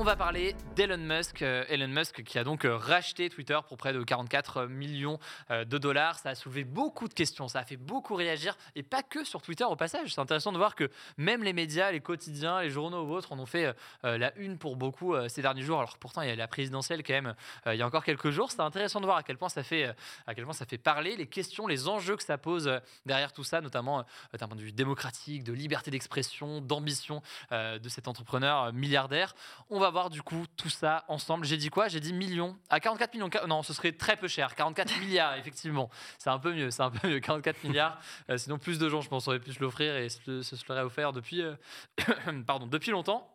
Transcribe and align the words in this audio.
On 0.00 0.04
va 0.04 0.14
parler 0.14 0.54
d'Elon 0.76 0.96
Musk. 0.96 1.42
Euh, 1.42 1.64
Elon 1.68 1.88
Musk 1.88 2.22
qui 2.22 2.38
a 2.38 2.44
donc 2.44 2.64
euh, 2.64 2.76
racheté 2.76 3.28
Twitter 3.30 3.58
pour 3.66 3.76
près 3.76 3.92
de 3.92 4.00
44 4.00 4.66
millions 4.66 5.18
euh, 5.50 5.64
de 5.64 5.76
dollars. 5.76 6.20
Ça 6.20 6.28
a 6.28 6.34
soulevé 6.36 6.62
beaucoup 6.62 7.08
de 7.08 7.14
questions, 7.14 7.48
ça 7.48 7.58
a 7.58 7.64
fait 7.64 7.76
beaucoup 7.76 8.14
réagir 8.14 8.56
et 8.76 8.84
pas 8.84 9.02
que 9.02 9.24
sur 9.24 9.42
Twitter 9.42 9.64
au 9.64 9.74
passage. 9.74 10.14
C'est 10.14 10.20
intéressant 10.20 10.52
de 10.52 10.56
voir 10.56 10.76
que 10.76 10.88
même 11.16 11.42
les 11.42 11.52
médias, 11.52 11.90
les 11.90 11.98
quotidiens, 11.98 12.60
les 12.62 12.70
journaux 12.70 13.06
ou 13.06 13.12
autres 13.12 13.32
en 13.32 13.40
ont 13.40 13.46
fait 13.46 13.74
la 14.04 14.32
une 14.36 14.56
pour 14.56 14.76
beaucoup 14.76 15.16
ces 15.28 15.42
derniers 15.42 15.62
jours. 15.62 15.80
Alors 15.80 15.98
pourtant 15.98 16.22
il 16.22 16.28
y 16.28 16.30
a 16.30 16.36
la 16.36 16.46
présidentielle 16.46 17.02
quand 17.02 17.14
même 17.14 17.34
il 17.66 17.74
y 17.74 17.82
a 17.82 17.86
encore 17.86 18.04
quelques 18.04 18.30
jours. 18.30 18.52
C'est 18.52 18.60
intéressant 18.60 19.00
de 19.00 19.04
voir 19.04 19.16
à 19.16 19.24
quel 19.24 19.36
point 19.36 19.48
ça 19.48 19.64
fait 19.64 19.92
à 20.28 20.34
quel 20.34 20.44
point 20.44 20.52
ça 20.52 20.64
fait 20.64 20.78
parler 20.78 21.16
les 21.16 21.26
questions, 21.26 21.66
les 21.66 21.88
enjeux 21.88 22.16
que 22.16 22.22
ça 22.22 22.38
pose 22.38 22.70
derrière 23.04 23.32
tout 23.32 23.44
ça, 23.44 23.60
notamment 23.60 24.04
d'un 24.32 24.46
point 24.46 24.56
de 24.56 24.62
vue 24.62 24.72
démocratique, 24.72 25.42
de 25.42 25.52
liberté 25.52 25.90
d'expression, 25.90 26.60
d'ambition 26.60 27.20
de 27.50 27.88
cet 27.88 28.06
entrepreneur 28.06 28.72
milliardaire. 28.72 29.34
On 29.70 29.80
va 29.80 29.87
voir 29.90 30.10
du 30.10 30.22
coup 30.22 30.44
tout 30.56 30.68
ça 30.68 31.04
ensemble. 31.08 31.44
J'ai 31.44 31.56
dit 31.56 31.70
quoi? 31.70 31.88
J'ai 31.88 32.00
dit 32.00 32.12
millions. 32.12 32.56
À 32.70 32.80
44 32.80 33.14
millions. 33.14 33.30
Non, 33.46 33.62
ce 33.62 33.72
serait 33.72 33.92
très 33.92 34.16
peu 34.16 34.28
cher. 34.28 34.54
44 34.54 34.98
milliards, 35.00 35.34
effectivement. 35.36 35.90
C'est 36.18 36.30
un 36.30 36.38
peu 36.38 36.52
mieux. 36.52 36.70
C'est 36.70 36.82
un 36.82 36.90
peu 36.90 37.08
mieux. 37.08 37.20
44 37.20 37.64
milliards. 37.64 38.00
Euh, 38.30 38.38
sinon, 38.38 38.58
plus 38.58 38.78
de 38.78 38.88
gens, 38.88 39.00
je 39.00 39.08
pense, 39.08 39.28
auraient 39.28 39.40
pu 39.40 39.52
se 39.52 39.60
l'offrir 39.60 39.96
et 39.96 40.08
se 40.08 40.42
serait 40.42 40.80
offert 40.80 41.12
depuis, 41.12 41.42
euh, 41.42 41.54
pardon, 42.46 42.66
depuis 42.66 42.90
longtemps. 42.90 43.34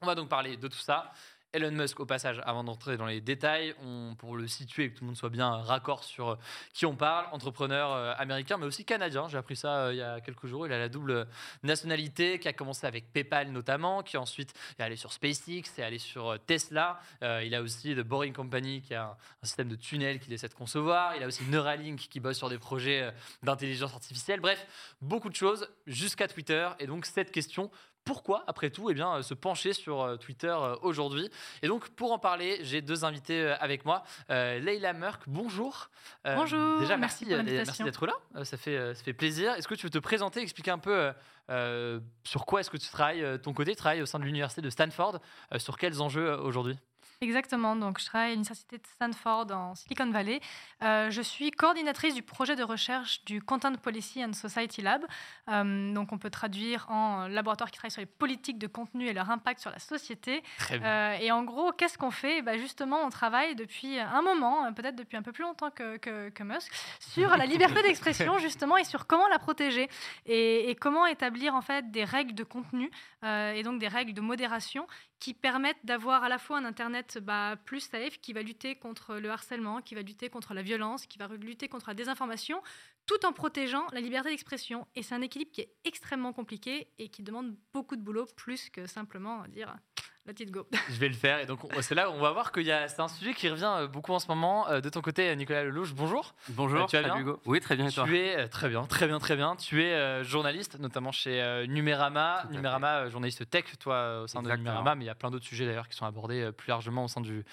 On 0.00 0.06
va 0.06 0.14
donc 0.14 0.28
parler 0.28 0.56
de 0.56 0.68
tout 0.68 0.78
ça. 0.78 1.12
Elon 1.54 1.70
Musk, 1.70 2.00
au 2.00 2.06
passage, 2.06 2.40
avant 2.44 2.64
d'entrer 2.64 2.96
dans 2.96 3.04
les 3.04 3.20
détails, 3.20 3.74
pour 4.16 4.36
le 4.36 4.48
situer 4.48 4.84
et 4.84 4.90
que 4.90 4.96
tout 4.96 5.04
le 5.04 5.08
monde 5.08 5.16
soit 5.16 5.28
bien 5.28 5.50
raccord 5.50 6.02
sur 6.02 6.30
euh, 6.30 6.36
qui 6.72 6.86
on 6.86 6.96
parle, 6.96 7.26
entrepreneur 7.30 7.92
euh, 7.92 8.14
américain, 8.16 8.56
mais 8.56 8.64
aussi 8.64 8.86
canadien. 8.86 9.28
J'ai 9.28 9.36
appris 9.36 9.56
ça 9.56 9.84
euh, 9.84 9.92
il 9.92 9.98
y 9.98 10.02
a 10.02 10.22
quelques 10.22 10.46
jours. 10.46 10.66
Il 10.66 10.72
a 10.72 10.78
la 10.78 10.88
double 10.88 11.26
nationalité, 11.62 12.38
qui 12.38 12.48
a 12.48 12.54
commencé 12.54 12.86
avec 12.86 13.12
PayPal 13.12 13.50
notamment, 13.50 14.02
qui 14.02 14.16
ensuite 14.16 14.54
est 14.78 14.82
allé 14.82 14.96
sur 14.96 15.12
SpaceX, 15.12 15.62
est 15.76 15.82
allé 15.82 15.98
sur 15.98 16.38
Tesla. 16.46 17.00
il 17.20 17.54
a 17.54 17.60
aussi 17.60 17.94
The 17.94 18.00
Boring 18.00 18.32
Company, 18.32 18.80
qui 18.80 18.94
a 18.94 19.04
un, 19.04 19.10
un, 19.10 19.46
système 19.46 19.68
de 19.68 19.76
tunnel 19.76 20.20
qu'il 20.20 20.32
essaie 20.32 20.48
de 20.48 20.54
concevoir. 20.54 21.16
Il 21.16 21.22
a 21.22 21.26
aussi 21.26 21.44
Neuralink, 21.44 21.98
qui 21.98 22.20
bosse 22.20 22.38
sur 22.38 22.48
des 22.48 22.58
projets 22.58 23.12
d'intelligence 23.42 23.92
artificielle. 23.92 24.40
Bref, 24.40 24.66
beaucoup 25.02 25.28
de 25.28 25.36
choses 25.36 25.68
jusqu'à 25.86 26.28
Twitter. 26.28 26.70
Et 26.78 26.86
donc, 26.86 27.04
cette 27.04 27.30
question 27.30 27.70
pourquoi, 28.04 28.44
après 28.46 28.70
tout, 28.70 28.90
eh 28.90 28.94
bien, 28.94 29.16
euh, 29.16 29.22
se 29.22 29.34
pencher 29.34 29.72
sur 29.72 30.02
euh, 30.02 30.16
Twitter 30.16 30.48
euh, 30.48 30.74
aujourd'hui. 30.82 31.30
Et 31.62 31.68
donc, 31.68 31.88
pour 31.90 32.12
en 32.12 32.18
parler, 32.18 32.58
j'ai 32.62 32.82
deux 32.82 33.04
invités 33.04 33.54
avec 33.60 33.84
moi. 33.84 34.02
Leila 34.28 34.92
Merck, 34.92 35.22
bonjour. 35.26 35.90
bonjour. 36.24 36.80
Déjà, 36.80 36.96
merci, 36.96 37.26
merci 37.26 37.82
d'être 37.82 38.06
là. 38.06 38.14
ça, 38.44 38.56
fait, 38.56 38.94
ça 38.94 39.02
fait 39.02 39.12
plaisir. 39.12 39.52
Est-ce 39.54 39.68
que 39.68 39.74
tu 39.74 39.86
veux 39.86 39.90
te 39.90 39.98
présenter, 39.98 40.40
expliquer 40.40 40.70
un 40.70 40.78
peu 40.78 41.12
sur 42.24 42.46
quoi 42.46 42.60
est-ce 42.60 42.70
que 42.70 42.76
tu 42.76 42.88
travailles, 42.88 43.40
ton 43.42 43.52
côté, 43.52 43.72
tu 43.72 43.76
travailles 43.76 44.02
au 44.02 44.06
sein 44.06 44.18
de 44.18 44.24
l'université 44.24 44.62
de 44.62 44.70
Stanford. 44.70 45.20
sur 45.58 45.76
quels 45.76 46.00
enjeux 46.00 46.34
aujourd'hui? 46.40 46.78
Exactement. 47.22 47.76
Donc, 47.76 48.00
je 48.00 48.06
travaille 48.06 48.30
à 48.30 48.32
l'université 48.32 48.78
de 48.78 48.82
Stanford 48.84 49.46
en 49.52 49.76
Silicon 49.76 50.10
Valley. 50.10 50.40
Euh, 50.82 51.08
je 51.08 51.22
suis 51.22 51.52
coordinatrice 51.52 52.14
du 52.16 52.22
projet 52.22 52.56
de 52.56 52.64
recherche 52.64 53.24
du 53.24 53.40
Content 53.40 53.72
Policy 53.76 54.24
and 54.24 54.32
Society 54.32 54.82
Lab. 54.82 55.04
Euh, 55.48 55.94
donc, 55.94 56.12
on 56.12 56.18
peut 56.18 56.30
traduire 56.30 56.84
en 56.90 57.28
laboratoire 57.28 57.70
qui 57.70 57.78
travaille 57.78 57.92
sur 57.92 58.00
les 58.00 58.06
politiques 58.06 58.58
de 58.58 58.66
contenu 58.66 59.06
et 59.06 59.12
leur 59.12 59.30
impact 59.30 59.60
sur 59.60 59.70
la 59.70 59.78
société. 59.78 60.42
Euh, 60.72 61.12
et 61.20 61.30
en 61.30 61.44
gros, 61.44 61.70
qu'est-ce 61.70 61.96
qu'on 61.96 62.10
fait? 62.10 62.42
Bah, 62.42 62.58
Justement, 62.58 62.98
on 63.04 63.10
travaille 63.10 63.54
depuis 63.54 64.00
un 64.00 64.22
moment, 64.22 64.72
peut-être 64.72 64.96
depuis 64.96 65.16
un 65.16 65.22
peu 65.22 65.30
plus 65.30 65.44
longtemps 65.44 65.70
que, 65.70 65.98
que, 65.98 66.42
Musk, 66.42 66.72
sur 66.98 67.36
la 67.36 67.46
liberté 67.46 67.82
d'expression, 67.82 68.38
justement, 68.38 68.76
et 68.76 68.84
sur 68.84 69.06
comment 69.06 69.28
la 69.28 69.38
protéger 69.38 69.88
et, 70.26 70.70
et, 70.70 70.74
comment 70.74 71.06
établir 71.06 71.54
en 71.54 71.62
fait 71.62 71.88
des 71.92 72.02
règles 72.02 72.34
de 72.34 72.42
contenu 72.42 72.90
et 73.22 73.62
donc 73.62 73.78
des 73.78 73.86
règles 73.86 74.12
de 74.12 74.20
modération 74.20 74.88
qui 75.22 75.34
permettent 75.34 75.84
d'avoir 75.84 76.24
à 76.24 76.28
la 76.28 76.38
fois 76.38 76.58
un 76.58 76.64
Internet 76.64 77.11
bah, 77.18 77.56
plus 77.64 77.80
safe, 77.80 78.20
qui 78.20 78.32
va 78.32 78.42
lutter 78.42 78.76
contre 78.76 79.16
le 79.16 79.30
harcèlement, 79.30 79.80
qui 79.82 79.94
va 79.94 80.02
lutter 80.02 80.30
contre 80.30 80.54
la 80.54 80.62
violence, 80.62 81.06
qui 81.06 81.18
va 81.18 81.28
lutter 81.28 81.68
contre 81.68 81.88
la 81.88 81.94
désinformation, 81.94 82.62
tout 83.06 83.24
en 83.26 83.32
protégeant 83.32 83.86
la 83.92 84.00
liberté 84.00 84.30
d'expression. 84.30 84.86
Et 84.94 85.02
c'est 85.02 85.14
un 85.14 85.22
équilibre 85.22 85.50
qui 85.52 85.62
est 85.62 85.74
extrêmement 85.84 86.32
compliqué 86.32 86.88
et 86.98 87.08
qui 87.08 87.22
demande 87.22 87.56
beaucoup 87.72 87.96
de 87.96 88.02
boulot, 88.02 88.26
plus 88.36 88.70
que 88.70 88.86
simplement 88.86 89.46
dire 89.48 89.76
Let 90.24 90.34
it 90.38 90.52
go. 90.52 90.64
Je 90.88 91.00
vais 91.00 91.08
le 91.08 91.14
faire. 91.14 91.40
Et 91.40 91.46
donc, 91.46 91.58
c'est 91.80 91.96
là 91.96 92.08
où 92.08 92.12
on 92.12 92.20
va 92.20 92.30
voir 92.30 92.52
que 92.52 92.62
c'est 92.62 93.00
un 93.00 93.08
sujet 93.08 93.34
qui 93.34 93.48
revient 93.48 93.72
euh, 93.76 93.88
beaucoup 93.88 94.12
en 94.12 94.20
ce 94.20 94.28
moment. 94.28 94.68
Euh, 94.68 94.80
de 94.80 94.88
ton 94.88 95.00
côté, 95.00 95.34
Nicolas 95.34 95.64
Lelouch, 95.64 95.94
bonjour. 95.94 96.36
Bonjour. 96.50 96.82
Euh, 96.82 96.86
tu 96.86 96.96
vas 96.96 97.02
bien 97.02 97.18
Hugo 97.18 97.40
Oui, 97.44 97.58
très 97.58 97.74
bien. 97.74 97.88
Et 97.88 97.92
toi 97.92 98.04
tu 98.04 98.16
es 98.16 98.48
très 98.48 98.68
bien, 98.68 98.84
très 98.84 99.08
bien, 99.08 99.18
très 99.18 99.34
bien. 99.34 99.56
Tu 99.56 99.82
es 99.82 100.22
journaliste, 100.22 100.78
notamment 100.78 101.10
chez 101.10 101.66
Numérama. 101.66 102.44
Numérama, 102.52 103.08
journaliste 103.08 103.50
tech, 103.50 103.64
toi, 103.80 104.22
au 104.22 104.26
sein 104.28 104.42
de 104.42 104.50
Numérama, 104.52 104.94
mais 104.94 105.04
il 105.04 105.08
y 105.08 105.10
a 105.10 105.16
plein 105.16 105.30
d'autres 105.32 105.44
sujets 105.44 105.66
d'ailleurs 105.66 105.88
qui 105.88 105.96
sont 105.96 106.06
abordés 106.06 106.52
plus 106.52 106.68
largement 106.68 107.04
au 107.04 107.08
sein 107.08 107.20
du, 107.20 107.44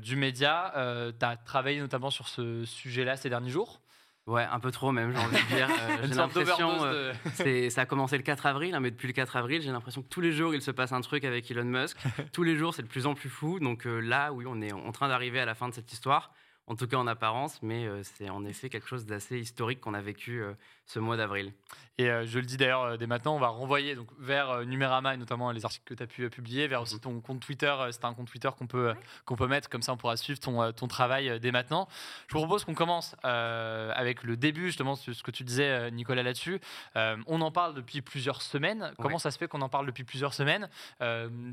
du 0.00 0.14
média. 0.14 0.72
tu 1.18 1.26
as 1.26 1.36
travaillé 1.36 1.80
notamment 1.80 2.10
sur 2.10 2.28
ce 2.28 2.64
sujet-là 2.64 3.16
ces 3.16 3.28
derniers 3.28 3.50
jours. 3.50 3.80
Ouais, 4.26 4.46
un 4.50 4.58
peu 4.58 4.70
trop 4.70 4.90
même, 4.90 5.12
j'ai 5.12 5.18
envie 5.18 5.36
de 5.36 5.54
dire. 5.54 5.68
Euh, 5.68 5.96
j'ai 6.08 6.14
l'impression, 6.14 6.84
euh, 6.84 7.12
ça 7.70 7.82
a 7.82 7.86
commencé 7.86 8.16
le 8.16 8.22
4 8.22 8.46
avril, 8.46 8.74
hein, 8.74 8.80
mais 8.80 8.90
depuis 8.90 9.06
le 9.06 9.12
4 9.12 9.36
avril, 9.36 9.60
j'ai 9.60 9.70
l'impression 9.70 10.00
que 10.00 10.08
tous 10.08 10.22
les 10.22 10.32
jours, 10.32 10.54
il 10.54 10.62
se 10.62 10.70
passe 10.70 10.92
un 10.92 11.02
truc 11.02 11.24
avec 11.24 11.50
Elon 11.50 11.64
Musk. 11.64 11.98
tous 12.32 12.42
les 12.42 12.56
jours, 12.56 12.74
c'est 12.74 12.82
de 12.82 12.88
plus 12.88 13.06
en 13.06 13.14
plus 13.14 13.28
fou. 13.28 13.60
Donc 13.60 13.86
euh, 13.86 14.00
là, 14.00 14.32
oui, 14.32 14.46
on 14.48 14.62
est 14.62 14.72
en 14.72 14.92
train 14.92 15.08
d'arriver 15.08 15.40
à 15.40 15.44
la 15.44 15.54
fin 15.54 15.68
de 15.68 15.74
cette 15.74 15.92
histoire 15.92 16.32
en 16.66 16.76
tout 16.76 16.86
cas 16.86 16.96
en 16.96 17.06
apparence, 17.06 17.60
mais 17.62 17.86
euh, 17.86 18.02
c'est 18.02 18.30
en 18.30 18.44
effet 18.44 18.70
quelque 18.70 18.88
chose 18.88 19.04
d'assez 19.04 19.38
historique 19.38 19.80
qu'on 19.80 19.92
a 19.92 20.00
vécu 20.00 20.42
euh, 20.42 20.54
ce 20.86 20.98
mois 20.98 21.16
d'avril. 21.16 21.52
Et 21.98 22.10
euh, 22.10 22.24
je 22.26 22.38
le 22.38 22.46
dis 22.46 22.56
d'ailleurs 22.56 22.96
dès 22.96 23.06
maintenant, 23.06 23.36
on 23.36 23.38
va 23.38 23.48
renvoyer 23.48 23.94
donc, 23.94 24.08
vers 24.18 24.64
Numérama 24.64 25.14
et 25.14 25.16
notamment 25.18 25.50
les 25.50 25.64
articles 25.64 25.84
que 25.84 25.94
tu 25.94 26.02
as 26.02 26.06
pu 26.06 26.28
publier, 26.30 26.66
vers 26.66 26.80
aussi 26.80 26.94
mhm. 26.94 27.00
ton 27.00 27.20
compte 27.20 27.40
Twitter. 27.40 27.74
c'est 27.90 28.04
un 28.04 28.14
compte 28.14 28.28
Twitter 28.28 28.48
qu'on 28.58 28.66
peut, 28.66 28.94
qu'on 29.26 29.36
peut 29.36 29.46
mettre, 29.46 29.68
comme 29.68 29.82
ça 29.82 29.92
on 29.92 29.98
pourra 29.98 30.16
suivre 30.16 30.40
ton, 30.40 30.72
ton 30.72 30.88
travail 30.88 31.38
dès 31.38 31.52
maintenant. 31.52 31.86
Je 32.28 32.32
vous 32.32 32.40
propose 32.40 32.64
qu'on 32.64 32.74
commence 32.74 33.14
avec 33.22 34.22
le 34.22 34.36
début, 34.36 34.66
justement, 34.66 34.96
ce 34.96 35.22
que 35.22 35.30
tu 35.30 35.44
disais, 35.44 35.90
Nicolas, 35.90 36.22
là-dessus. 36.22 36.60
on 36.94 37.40
en 37.40 37.50
parle 37.50 37.74
depuis 37.74 38.00
plusieurs 38.00 38.42
semaines. 38.42 38.92
Comment 38.98 39.18
ça 39.18 39.30
se 39.30 39.38
fait 39.38 39.48
qu'on 39.48 39.62
en 39.62 39.68
parle 39.68 39.86
depuis 39.86 40.04
plusieurs 40.04 40.34
semaines? 40.34 40.68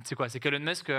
C'est 0.04 0.16
quoi? 0.16 0.30
C'est 0.30 0.40
qu'Elon 0.40 0.60
Musk 0.60 0.92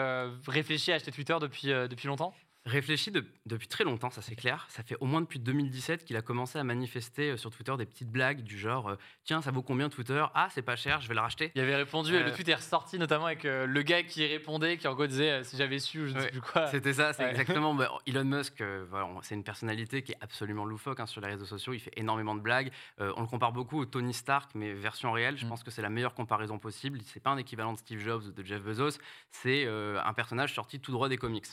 réfléchit 0.46 0.92
à 0.92 0.96
acheter 0.96 1.12
Twitter 1.12 1.36
depuis, 1.40 1.68
depuis 1.68 2.08
longtemps? 2.08 2.34
Réfléchit 2.64 3.10
depuis 3.46 3.66
très 3.66 3.84
longtemps, 3.84 4.10
ça 4.10 4.22
c'est 4.22 4.36
clair. 4.36 4.66
Ça 4.68 4.82
fait 4.82 4.96
au 5.00 5.06
moins 5.06 5.20
depuis 5.20 5.40
2017 5.40 6.04
qu'il 6.04 6.16
a 6.16 6.22
commencé 6.22 6.58
à 6.58 6.64
manifester 6.64 7.30
euh, 7.30 7.36
sur 7.36 7.50
Twitter 7.50 7.74
des 7.76 7.86
petites 7.86 8.10
blagues 8.10 8.42
du 8.42 8.58
genre 8.58 8.90
euh, 8.90 8.96
Tiens, 9.24 9.42
ça 9.42 9.50
vaut 9.50 9.62
combien 9.62 9.88
Twitter 9.88 10.24
Ah, 10.34 10.48
c'est 10.50 10.62
pas 10.62 10.76
cher, 10.76 11.00
je 11.00 11.08
vais 11.08 11.14
le 11.14 11.20
racheter. 11.20 11.50
Il 11.54 11.60
avait 11.60 11.74
répondu, 11.74 12.14
et 12.14 12.22
le 12.22 12.32
tweet 12.32 12.48
est 12.48 12.54
ressorti 12.54 12.98
notamment 12.98 13.26
avec 13.26 13.44
le 13.44 13.82
gars 13.82 14.02
qui 14.02 14.26
répondait, 14.26 14.76
qui 14.78 14.86
en 14.86 14.94
gros 14.94 15.06
disait 15.06 15.42
Si 15.44 15.56
j'avais 15.56 15.78
su, 15.78 16.08
je 16.08 16.14
ne 16.14 16.20
sais 16.20 16.28
plus 16.28 16.40
quoi. 16.40 16.66
C'était 16.68 16.92
ça, 16.92 17.12
c'est 17.12 17.28
exactement. 17.28 17.72
Bah, 17.82 17.90
Elon 18.06 18.24
Musk, 18.24 18.62
voilà, 18.90 19.08
c'est 19.22 19.34
une 19.34 19.44
personnalité 19.44 20.02
qui 20.02 20.12
est 20.12 20.18
absolument 20.20 20.66
loufoque 20.66 21.00
hein, 21.00 21.06
sur 21.06 21.20
les 21.22 21.28
réseaux 21.28 21.46
sociaux. 21.46 21.72
Il 21.72 21.80
fait 21.80 21.92
énormément 21.96 22.34
de 22.34 22.40
blagues. 22.40 22.70
on 22.98 23.22
le 23.22 23.26
compare 23.26 23.52
beaucoup 23.52 23.80
au 23.80 23.86
Tony 23.86 24.12
Stark, 24.12 24.50
mais 24.54 24.72
version 24.74 25.10
réelle. 25.10 25.38
Je 25.38 25.46
mm. 25.46 25.48
pense 25.48 25.64
que 25.64 25.70
c'est 25.70 25.82
la 25.82 25.88
meilleure 25.88 26.14
comparaison 26.14 26.58
possible. 26.58 27.00
C'est 27.06 27.22
pas 27.22 27.30
un 27.30 27.38
équivalent 27.38 27.72
de 27.72 27.78
Steve 27.78 28.00
Jobs 28.00 28.24
ou 28.26 28.30
de 28.30 28.44
Jeff 28.44 28.62
Bezos. 28.62 28.98
C'est 29.30 29.66
un 29.66 30.12
personnage 30.12 30.54
sorti 30.54 30.80
tout 30.80 30.92
droit 30.92 31.08
des 31.08 31.16
comics. 31.16 31.46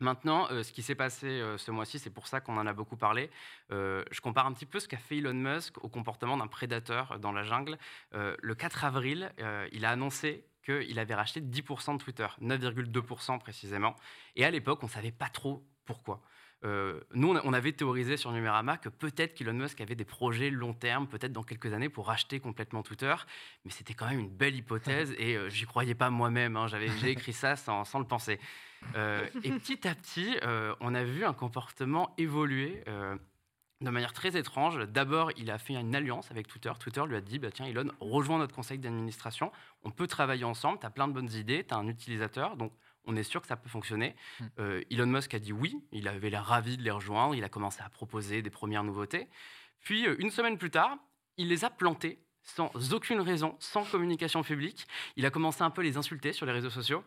Maintenant, 0.00 0.46
euh, 0.50 0.62
ce 0.62 0.72
qui 0.72 0.82
s'est 0.82 0.94
passé 0.94 1.26
euh, 1.26 1.56
ce 1.56 1.70
mois-ci, 1.70 1.98
c'est 1.98 2.10
pour 2.10 2.26
ça 2.26 2.40
qu'on 2.40 2.58
en 2.58 2.66
a 2.66 2.74
beaucoup 2.74 2.96
parlé. 2.96 3.30
Euh, 3.72 4.04
je 4.10 4.20
compare 4.20 4.46
un 4.46 4.52
petit 4.52 4.66
peu 4.66 4.78
ce 4.78 4.88
qu'a 4.88 4.98
fait 4.98 5.18
Elon 5.18 5.32
Musk 5.32 5.82
au 5.82 5.88
comportement 5.88 6.36
d'un 6.36 6.46
prédateur 6.46 7.18
dans 7.18 7.32
la 7.32 7.42
jungle. 7.42 7.78
le 8.12 8.54
4 8.54 8.84
avril, 8.84 9.32
il 9.72 9.84
a 9.84 9.90
annoncé 9.90 10.44
qu'il 10.64 10.98
avait 10.98 11.14
racheté 11.14 11.40
10% 11.40 11.96
de 11.96 12.02
Twitter, 12.02 12.26
9,2% 12.42 13.38
précisément. 13.38 13.94
Et 14.34 14.44
à 14.44 14.50
l'époque, 14.50 14.82
on 14.82 14.86
ne 14.86 14.90
savait 14.90 15.12
pas 15.12 15.28
trop 15.28 15.64
pourquoi. 15.84 16.22
Euh, 16.64 17.00
nous, 17.14 17.28
on 17.44 17.52
avait 17.52 17.72
théorisé 17.72 18.16
sur 18.16 18.32
Numérama 18.32 18.76
que 18.76 18.88
peut-être 18.88 19.34
qu'Elon 19.34 19.52
Musk 19.52 19.80
avait 19.80 19.94
des 19.94 20.04
projets 20.04 20.50
long 20.50 20.72
terme, 20.72 21.06
peut-être 21.06 21.32
dans 21.32 21.42
quelques 21.42 21.72
années, 21.72 21.88
pour 21.88 22.06
racheter 22.06 22.40
complètement 22.40 22.82
Twitter. 22.82 23.14
Mais 23.64 23.70
c'était 23.70 23.94
quand 23.94 24.08
même 24.08 24.20
une 24.20 24.30
belle 24.30 24.56
hypothèse 24.56 25.14
et 25.18 25.36
euh, 25.36 25.48
j'y 25.48 25.66
croyais 25.66 25.94
pas 25.94 26.10
moi-même. 26.10 26.56
Hein. 26.56 26.66
J'avais, 26.66 26.88
j'ai 27.00 27.10
écrit 27.10 27.32
ça 27.32 27.56
sans, 27.56 27.84
sans 27.84 27.98
le 27.98 28.06
penser. 28.06 28.40
Euh, 28.94 29.26
et 29.42 29.50
petit 29.52 29.86
à 29.86 29.94
petit, 29.94 30.36
on 30.80 30.94
a 30.94 31.04
vu 31.04 31.24
un 31.24 31.32
comportement 31.32 32.14
évoluer 32.18 32.82
de 33.80 33.90
manière 33.90 34.12
très 34.12 34.36
étrange. 34.36 34.78
D'abord, 34.86 35.32
il 35.36 35.50
a 35.50 35.58
fait 35.58 35.74
une 35.74 35.94
alliance 35.94 36.30
avec 36.30 36.46
Twitter. 36.46 36.72
Twitter 36.78 37.02
lui 37.06 37.16
a 37.16 37.20
dit 37.20 37.38
bah, 37.38 37.50
Tiens, 37.50 37.66
Elon, 37.66 37.90
rejoins 38.00 38.38
notre 38.38 38.54
conseil 38.54 38.78
d'administration. 38.78 39.52
On 39.82 39.90
peut 39.90 40.06
travailler 40.06 40.44
ensemble. 40.44 40.78
Tu 40.78 40.86
as 40.86 40.90
plein 40.90 41.08
de 41.08 41.12
bonnes 41.12 41.32
idées. 41.32 41.64
Tu 41.64 41.74
as 41.74 41.76
un 41.76 41.88
utilisateur. 41.88 42.56
Donc, 42.56 42.72
on 43.06 43.16
est 43.16 43.22
sûr 43.22 43.40
que 43.40 43.46
ça 43.46 43.56
peut 43.56 43.68
fonctionner. 43.68 44.14
Hmm. 44.40 44.44
Euh, 44.58 44.82
Elon 44.90 45.06
Musk 45.06 45.34
a 45.34 45.38
dit 45.38 45.52
oui, 45.52 45.76
il 45.92 46.08
avait 46.08 46.30
l'air 46.30 46.44
ravi 46.44 46.76
de 46.76 46.82
les 46.82 46.90
rejoindre, 46.90 47.34
il 47.34 47.44
a 47.44 47.48
commencé 47.48 47.80
à 47.82 47.88
proposer 47.88 48.42
des 48.42 48.50
premières 48.50 48.84
nouveautés. 48.84 49.28
Puis, 49.80 50.06
euh, 50.06 50.16
une 50.18 50.30
semaine 50.30 50.58
plus 50.58 50.70
tard, 50.70 50.96
il 51.36 51.48
les 51.48 51.64
a 51.64 51.70
plantés 51.70 52.20
sans 52.42 52.70
aucune 52.92 53.20
raison, 53.20 53.56
sans 53.58 53.84
communication 53.84 54.42
publique. 54.42 54.86
Il 55.16 55.26
a 55.26 55.30
commencé 55.30 55.62
un 55.62 55.70
peu 55.70 55.80
à 55.80 55.84
les 55.84 55.96
insulter 55.96 56.32
sur 56.32 56.46
les 56.46 56.52
réseaux 56.52 56.70
sociaux 56.70 57.04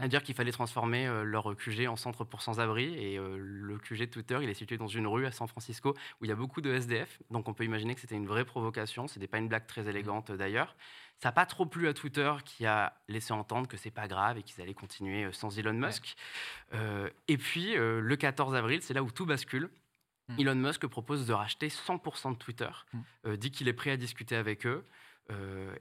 à 0.00 0.08
dire 0.08 0.22
qu'il 0.22 0.34
fallait 0.34 0.52
transformer 0.52 1.06
euh, 1.06 1.22
leur 1.22 1.54
QG 1.56 1.86
en 1.86 1.96
centre 1.96 2.24
pour 2.24 2.42
sans-abri. 2.42 2.94
Et 2.94 3.18
le 3.18 3.78
QG 3.78 4.00
de 4.00 4.04
Twitter, 4.06 4.38
il 4.42 4.48
est 4.48 4.54
situé 4.54 4.76
dans 4.76 4.88
une 4.88 5.06
rue 5.06 5.26
à 5.26 5.32
San 5.32 5.46
Francisco 5.46 5.94
où 6.20 6.24
il 6.24 6.28
y 6.28 6.32
a 6.32 6.36
beaucoup 6.36 6.60
de 6.60 6.72
SDF. 6.72 7.20
Donc 7.30 7.48
on 7.48 7.54
peut 7.54 7.64
imaginer 7.64 7.94
que 7.94 8.00
c'était 8.00 8.16
une 8.16 8.26
vraie 8.26 8.44
provocation. 8.44 9.06
Ce 9.06 9.18
n'était 9.18 9.28
pas 9.28 9.38
une 9.38 9.48
blague 9.48 9.66
très 9.66 9.88
élégante 9.88 10.32
d'ailleurs. 10.32 10.74
Ça 11.20 11.28
n'a 11.28 11.32
pas 11.32 11.44
trop 11.44 11.66
plu 11.66 11.86
à 11.86 11.92
Twitter 11.92 12.32
qui 12.46 12.64
a 12.64 12.94
laissé 13.08 13.32
entendre 13.34 13.68
que 13.68 13.76
c'est 13.76 13.90
pas 13.90 14.08
grave 14.08 14.38
et 14.38 14.42
qu'ils 14.42 14.62
allaient 14.62 14.72
continuer 14.72 15.24
euh, 15.24 15.32
sans 15.32 15.58
Elon 15.58 15.74
Musk. 15.74 16.16
Euh, 16.72 17.10
et 17.28 17.36
puis 17.36 17.76
euh, 17.76 18.00
le 18.00 18.16
14 18.16 18.54
avril, 18.54 18.80
c'est 18.80 18.94
là 18.94 19.02
où 19.02 19.10
tout 19.10 19.26
bascule. 19.26 19.68
Hmm. 20.28 20.40
Elon 20.40 20.54
Musk 20.54 20.86
propose 20.86 21.26
de 21.26 21.34
racheter 21.34 21.68
100% 21.68 22.32
de 22.32 22.36
Twitter, 22.38 22.70
hmm. 22.94 23.36
dit 23.36 23.50
qu'il 23.50 23.68
est 23.68 23.74
prêt 23.74 23.90
à 23.90 23.96
discuter 23.98 24.34
avec 24.34 24.64
eux. 24.64 24.86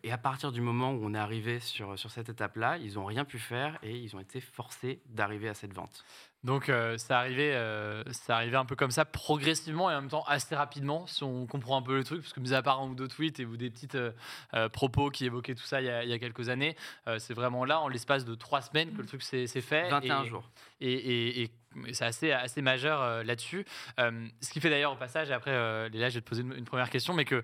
Et 0.04 0.12
à 0.12 0.18
partir 0.20 0.52
du 0.52 0.62
moment 0.62 0.92
où 0.92 1.00
on 1.04 1.16
est 1.16 1.20
arrivé 1.20 1.60
sur, 1.60 1.98
sur 1.98 2.12
cette 2.12 2.30
étape-là, 2.30 2.78
ils 2.78 2.94
n'ont 2.94 3.06
rien 3.06 3.26
pu 3.26 3.40
faire 3.40 3.80
et 3.82 3.98
ils 3.98 4.16
ont 4.16 4.20
été 4.20 4.42
forcés 4.42 5.02
d'arriver 5.08 5.50
à 5.50 5.56
cette 5.56 5.74
vente. 5.74 6.06
Donc 6.44 6.70
euh, 6.70 6.98
ça, 6.98 7.20
arrivait, 7.20 7.54
euh, 7.54 8.02
ça 8.12 8.38
arrivait 8.38 8.56
un 8.56 8.64
peu 8.64 8.76
comme 8.76 8.92
ça, 8.92 9.04
progressivement 9.04 9.92
et 9.92 9.96
en 9.96 10.02
même 10.02 10.10
temps 10.10 10.24
assez 10.26 10.56
rapidement, 10.56 11.06
si 11.06 11.24
on 11.24 11.46
comprend 11.48 11.78
un 11.78 11.82
peu 11.82 11.98
le 11.98 12.04
truc, 12.06 12.22
parce 12.22 12.32
que 12.32 12.40
mis 12.40 12.54
à 12.54 12.62
part 12.62 12.80
un 12.80 12.88
ou 12.88 12.96
deux 12.96 13.10
tweets 13.10 13.42
et 13.42 13.46
ou 13.46 13.58
des 13.58 13.70
petites 13.70 13.96
euh, 13.96 14.70
propos 14.70 15.10
qui 15.10 15.26
évoquaient 15.26 15.56
tout 15.56 15.66
ça 15.66 15.82
il 15.82 15.86
y 15.86 16.14
a, 16.14 16.20
quelques 16.20 16.50
années, 16.50 16.76
c'est 17.18 17.34
vraiment 17.34 17.66
là, 17.66 17.80
en 17.80 17.88
l'espace 17.88 18.26
de 18.26 18.36
trois 18.36 18.62
semaines, 18.62 18.92
que 18.94 19.02
le 19.02 19.08
truc 19.08 19.24
s'est 19.24 19.48
fait. 19.48 19.90
21 19.90 20.26
jours. 20.26 20.50
Et, 20.82 21.50
c'est 21.94 22.06
assez, 22.06 22.32
assez 22.32 22.62
majeur 22.62 23.24
là-dessus. 23.24 23.66
ce 23.98 24.50
qui 24.52 24.60
fait 24.60 24.70
d'ailleurs 24.70 24.94
au 24.94 24.98
passage, 24.98 25.30
et 25.30 25.34
après 25.34 25.90
Léla, 25.90 26.10
je 26.10 26.16
vais 26.16 26.22
te 26.22 26.28
poser 26.28 26.42
une, 26.42 26.66
première 26.66 26.90
question, 26.90 27.14
mais 27.14 27.26
que 27.26 27.44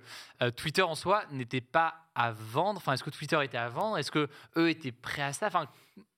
Twitter 0.56 0.82
en 0.82 0.96
soi 0.96 1.24
n'était 1.32 1.62
pas 1.62 1.96
à 2.16 2.32
vendre. 2.32 2.78
Enfin, 2.78 2.94
est-ce 2.94 3.04
que 3.04 3.10
Twitter 3.10 3.40
était 3.44 3.58
à 3.58 3.70
vendre? 3.70 3.98
Est-ce 3.98 4.12
que 4.12 4.30
eux 4.58 4.70
étaient 4.70 4.92
prêts 4.92 5.22
à 5.22 5.34
ça? 5.34 5.48
Enfin, 5.48 5.68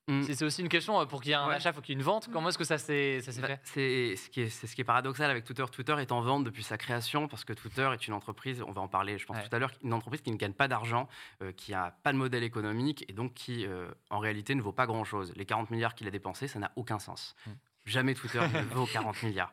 Mm. 0.08 0.24
C'est 0.24 0.46
aussi 0.46 0.62
une 0.62 0.70
question, 0.70 1.02
euh, 1.02 1.06
pour 1.06 1.22
qu'il 1.22 1.32
y 1.32 1.34
ait 1.34 1.38
un 1.38 1.50
achat, 1.50 1.72
il 1.72 1.74
faut 1.74 1.82
qu'il 1.82 1.94
y 1.94 1.98
ait 1.98 2.00
une 2.00 2.06
vente. 2.06 2.30
Comment 2.32 2.50
est-ce 2.50 2.58
que 2.58 2.64
ça 2.64 2.78
s'est 2.78 3.20
bah, 3.42 3.48
fait? 3.48 3.60
C'est 3.64 4.16
ce, 4.16 4.30
qui 4.30 4.42
est, 4.42 4.50
ce 4.50 4.74
qui 4.74 4.82
est 4.82 4.86
paradoxal 4.86 5.30
avec 5.30 5.44
Twitter. 5.44 5.66
Twitter 5.70 5.96
est 6.00 6.12
en 6.14 6.22
vente 6.22 6.46
depuis 6.46 6.64
sa 6.64 6.78
création 6.78 7.28
parce 7.28 7.44
que 7.44 7.52
Twitter 7.52 7.90
est 7.94 8.08
une 8.08 8.14
entreprise, 8.14 8.64
on 8.66 8.72
va 8.72 8.82
en 8.82 8.88
parler 8.88 9.18
je 9.18 9.26
pense 9.26 9.38
tout 9.38 9.54
à 9.56 9.60
l'heure, 9.60 9.72
une 9.84 9.94
entreprise 9.94 10.22
qui 10.22 10.32
ne 10.32 10.38
gagne 10.38 10.54
pas 10.54 10.70
d'argent, 10.70 11.10
euh, 11.42 11.52
qui 11.52 11.72
n'a 11.72 11.92
pas 12.04 12.14
de 12.14 12.18
modèle 12.18 12.44
économique 12.44 13.04
et 13.10 13.14
donc 13.14 13.34
qui 13.34 13.66
euh, 13.66 13.90
en 14.10 14.20
réalité 14.20 14.56
ne 14.56 14.62
vaut 14.62 14.72
pas 14.72 14.86
grand-chose. 14.86 15.34
Les 15.36 15.46
40 15.46 15.72
milliards 15.72 15.94
qu'il 15.94 16.08
a 16.08 16.12
dépensés, 16.12 16.48
ça 16.48 16.60
n'a 16.60 16.72
aucun 16.78 17.00
sens. 17.00 17.36
Mm. 17.46 17.52
Jamais 17.88 18.14
Twitter 18.14 18.40
ne 18.40 18.62
vaut 18.76 18.86
40 18.86 19.24
milliards. 19.24 19.52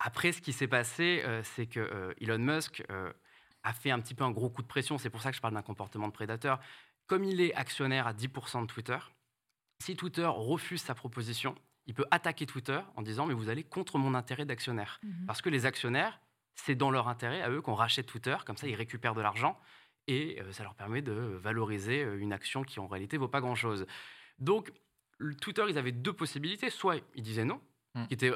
après, 0.00 0.32
ce 0.32 0.40
qui 0.40 0.52
s'est 0.52 0.66
passé, 0.66 1.22
c'est 1.42 1.66
que 1.66 2.14
Elon 2.20 2.38
Musk 2.38 2.82
a 3.62 3.72
fait 3.72 3.90
un 3.90 4.00
petit 4.00 4.14
peu 4.14 4.24
un 4.24 4.30
gros 4.30 4.50
coup 4.50 4.62
de 4.62 4.66
pression. 4.66 4.98
C'est 4.98 5.10
pour 5.10 5.22
ça 5.22 5.30
que 5.30 5.36
je 5.36 5.40
parle 5.40 5.54
d'un 5.54 5.62
comportement 5.62 6.06
de 6.08 6.12
prédateur. 6.12 6.60
Comme 7.06 7.24
il 7.24 7.40
est 7.40 7.54
actionnaire 7.54 8.06
à 8.06 8.12
10% 8.12 8.62
de 8.62 8.66
Twitter, 8.66 8.98
si 9.80 9.96
Twitter 9.96 10.26
refuse 10.26 10.82
sa 10.82 10.94
proposition, 10.94 11.54
il 11.86 11.94
peut 11.94 12.06
attaquer 12.10 12.46
Twitter 12.46 12.80
en 12.96 13.02
disant 13.02 13.26
mais 13.26 13.34
vous 13.34 13.48
allez 13.48 13.62
contre 13.62 13.98
mon 13.98 14.14
intérêt 14.14 14.44
d'actionnaire. 14.44 15.00
Mhm. 15.02 15.26
Parce 15.26 15.42
que 15.42 15.50
les 15.50 15.66
actionnaires, 15.66 16.20
c'est 16.54 16.74
dans 16.74 16.90
leur 16.90 17.08
intérêt 17.08 17.42
à 17.42 17.50
eux 17.50 17.60
qu'on 17.60 17.74
rachète 17.74 18.06
Twitter, 18.06 18.36
comme 18.46 18.56
ça 18.56 18.66
ils 18.66 18.74
récupèrent 18.74 19.14
de 19.14 19.20
l'argent 19.20 19.58
et 20.06 20.40
euh, 20.40 20.52
ça 20.52 20.62
leur 20.62 20.74
permet 20.74 21.02
de 21.02 21.12
valoriser 21.12 22.02
euh, 22.02 22.18
une 22.18 22.32
action 22.32 22.62
qui 22.62 22.78
en 22.80 22.86
réalité 22.86 23.16
vaut 23.16 23.28
pas 23.28 23.40
grand-chose. 23.40 23.86
Donc 24.38 24.72
Twitter, 25.32 25.64
ils 25.68 25.78
avaient 25.78 25.92
deux 25.92 26.12
possibilités. 26.12 26.70
Soit 26.70 26.96
ils 27.14 27.22
disaient 27.22 27.44
non, 27.44 27.60
mm. 27.94 28.06
qui 28.06 28.14
était 28.14 28.32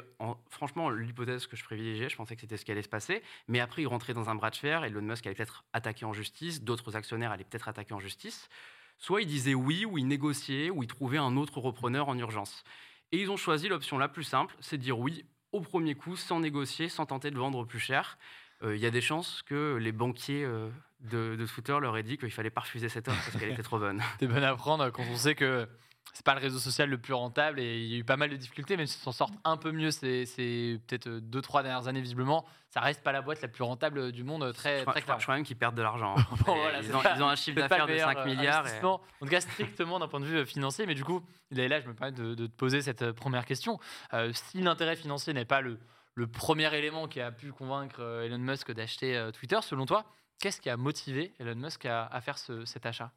franchement 0.49 0.89
l'hypothèse 0.89 1.47
que 1.47 1.55
je 1.55 1.63
privilégiais, 1.63 2.09
je 2.09 2.15
pensais 2.15 2.35
que 2.35 2.41
c'était 2.41 2.57
ce 2.57 2.65
qui 2.65 2.71
allait 2.71 2.81
se 2.81 2.89
passer, 2.89 3.21
mais 3.47 3.59
après 3.59 3.83
ils 3.83 3.87
rentraient 3.87 4.13
dans 4.13 4.29
un 4.29 4.35
bras 4.35 4.49
de 4.49 4.55
fer, 4.55 4.83
et 4.83 4.87
Elon 4.87 5.01
Musk 5.01 5.25
allait 5.25 5.35
peut-être 5.35 5.63
attaquer 5.73 6.05
en 6.05 6.13
justice, 6.13 6.63
d'autres 6.63 6.95
actionnaires 6.95 7.31
allaient 7.31 7.43
peut-être 7.43 7.67
attaquer 7.67 7.93
en 7.93 7.99
justice. 7.99 8.49
Soit 8.97 9.21
ils 9.21 9.27
disaient 9.27 9.53
oui, 9.53 9.85
ou 9.85 9.97
ils 9.97 10.07
négociaient, 10.07 10.69
ou 10.69 10.83
ils 10.83 10.87
trouvaient 10.87 11.17
un 11.17 11.37
autre 11.37 11.59
repreneur 11.59 12.09
en 12.09 12.17
urgence. 12.17 12.63
Et 13.11 13.21
ils 13.21 13.31
ont 13.31 13.37
choisi 13.37 13.69
l'option 13.69 13.97
la 13.97 14.09
plus 14.09 14.23
simple, 14.23 14.55
c'est 14.59 14.77
dire 14.77 14.99
oui 14.99 15.25
au 15.51 15.61
premier 15.61 15.95
coup, 15.95 16.15
sans 16.15 16.39
négocier, 16.39 16.89
sans 16.89 17.05
tenter 17.05 17.31
de 17.31 17.37
vendre 17.37 17.65
plus 17.65 17.79
cher. 17.79 18.17
Euh, 18.61 18.75
il 18.75 18.81
y 18.81 18.85
a 18.85 18.91
des 18.91 19.01
chances 19.01 19.41
que 19.43 19.77
les 19.77 19.91
banquiers 19.91 20.43
euh, 20.43 20.69
de, 20.99 21.35
de, 21.35 21.45
Twitter 21.45 21.77
leur 21.79 21.97
aient 21.97 22.03
dit 22.03 22.17
qu'il 22.17 22.31
fallait 22.31 22.49
pas 22.49 22.61
refuser 22.61 22.89
cette 22.89 23.07
offre 23.07 23.23
parce 23.23 23.37
qu'elle 23.37 23.53
était 23.53 23.63
trop 23.63 23.79
bonne. 23.79 24.01
C'est 24.19 24.27
bon 24.27 24.43
à 24.43 24.55
prendre 24.55 24.89
quand 24.91 25.03
on 25.09 25.15
sait 25.15 25.35
que 25.35 25.67
c'est 26.13 26.25
pas 26.25 26.33
le 26.33 26.41
réseau 26.41 26.59
social 26.59 26.89
le 26.89 26.97
plus 26.97 27.13
rentable 27.13 27.59
et 27.59 27.79
il 27.79 27.87
y 27.87 27.95
a 27.95 27.97
eu 27.97 28.03
pas 28.03 28.17
mal 28.17 28.29
de 28.29 28.35
difficultés, 28.35 28.77
même 28.77 28.87
s'ils 28.87 29.01
s'en 29.01 29.11
sortent 29.11 29.35
un 29.43 29.57
peu 29.57 29.71
mieux 29.71 29.91
ces, 29.91 30.81
peut-être 30.87 31.09
deux, 31.09 31.41
trois 31.41 31.63
dernières 31.63 31.87
années 31.87 32.01
visiblement, 32.01 32.45
ça 32.69 32.81
reste 32.81 33.03
pas 33.03 33.11
la 33.11 33.21
boîte 33.21 33.41
la 33.41 33.47
plus 33.47 33.63
rentable 33.63 34.11
du 34.11 34.23
monde, 34.23 34.53
très, 34.53 34.79
je 34.79 34.85
très 34.85 35.01
clair. 35.01 35.19
Je 35.19 35.23
crois 35.23 35.35
même 35.35 35.43
qu'ils 35.43 35.57
perdent 35.57 35.75
de 35.75 35.81
l'argent. 35.81 36.15
Ils, 36.81 37.23
ont, 37.23 37.27
un 37.27 37.35
chiffre 37.35 37.59
d'affaires 37.59 37.87
de 37.87 37.97
5 37.97 38.25
milliards. 38.25 38.65
En 38.83 38.99
tout 39.21 39.25
cas, 39.27 39.41
strictement 39.41 39.99
d'un 39.99 40.07
point 40.07 40.19
de 40.19 40.25
vue 40.25 40.45
financier. 40.45 40.85
Mais 40.85 40.95
du 40.95 41.03
coup, 41.03 41.21
là, 41.51 41.79
je 41.81 41.87
me 41.87 41.93
permets 41.93 42.11
de, 42.11 42.35
te 42.35 42.51
poser 42.51 42.81
cette 42.81 43.01
euh, 43.01 43.13
première 43.13 43.45
question. 43.45 43.79
Euh, 44.13 44.31
si 44.33 44.61
l'intérêt 44.61 44.95
financier 44.95 45.33
n'est 45.33 45.45
pas 45.45 45.61
le, 45.61 45.79
le, 46.15 46.27
premier 46.27 46.73
élément 46.75 47.07
qui 47.07 47.21
a 47.21 47.31
pu 47.31 47.51
convaincre 47.51 48.01
euh, 48.01 48.25
Elon 48.25 48.37
Musk 48.37 48.71
d'acheter 48.71 49.29
Twitter, 49.33 49.59
selon 49.61 49.85
toi, 49.85 50.05
qu'est-ce 50.39 50.61
qui 50.61 50.69
a 50.69 50.77
motivé 50.77 51.33
Elon 51.39 51.55
Musk 51.55 51.85
à, 51.85 52.05
à 52.05 52.21
faire 52.21 52.37
ce, 52.37 52.65
cet 52.65 52.85
achat? 52.85 53.11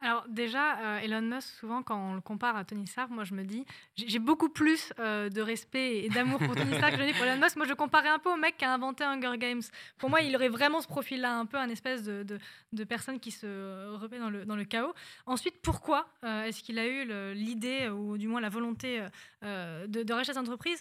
Alors 0.00 0.24
déjà, 0.28 0.78
euh, 0.78 0.98
Elon 1.00 1.22
Musk, 1.22 1.48
souvent 1.58 1.82
quand 1.82 2.10
on 2.10 2.14
le 2.14 2.20
compare 2.20 2.56
à 2.56 2.64
Tony 2.64 2.86
Stark, 2.86 3.10
moi 3.10 3.24
je 3.24 3.34
me 3.34 3.42
dis, 3.42 3.66
j'ai 3.96 4.20
beaucoup 4.20 4.48
plus 4.48 4.92
euh, 5.00 5.28
de 5.28 5.40
respect 5.40 6.04
et 6.04 6.08
d'amour 6.08 6.38
pour 6.38 6.54
Tony 6.54 6.76
Stark 6.76 6.96
que 6.96 7.02
je 7.02 7.16
pour 7.16 7.26
Elon 7.26 7.40
Musk. 7.40 7.56
Moi 7.56 7.66
je 7.66 7.74
comparais 7.74 8.08
un 8.08 8.20
peu 8.20 8.30
au 8.30 8.36
mec 8.36 8.56
qui 8.56 8.64
a 8.64 8.72
inventé 8.72 9.02
Hunger 9.02 9.36
Games. 9.38 9.62
Pour 9.98 10.08
moi, 10.08 10.20
il 10.20 10.34
aurait 10.36 10.48
vraiment 10.48 10.80
ce 10.80 10.86
profil-là, 10.86 11.36
un 11.36 11.46
peu 11.46 11.56
un 11.56 11.68
espèce 11.68 12.04
de, 12.04 12.24
de, 12.72 12.84
personne 12.84 13.18
qui 13.18 13.32
se 13.32 13.96
remet 13.96 14.20
dans 14.20 14.30
le, 14.30 14.44
dans 14.44 14.56
le 14.56 14.64
chaos. 14.64 14.94
Ensuite, 15.26 15.60
pourquoi 15.62 16.08
euh, 16.22 16.44
est-ce 16.44 16.62
qu'il 16.62 16.78
a 16.78 16.86
eu 16.86 17.34
l'idée, 17.34 17.88
ou 17.88 18.18
du 18.18 18.28
moins 18.28 18.40
la 18.40 18.50
volonté 18.50 19.02
de, 19.42 20.02
de 20.02 20.12
racheter 20.12 20.32
cette 20.32 20.42
entreprise 20.42 20.80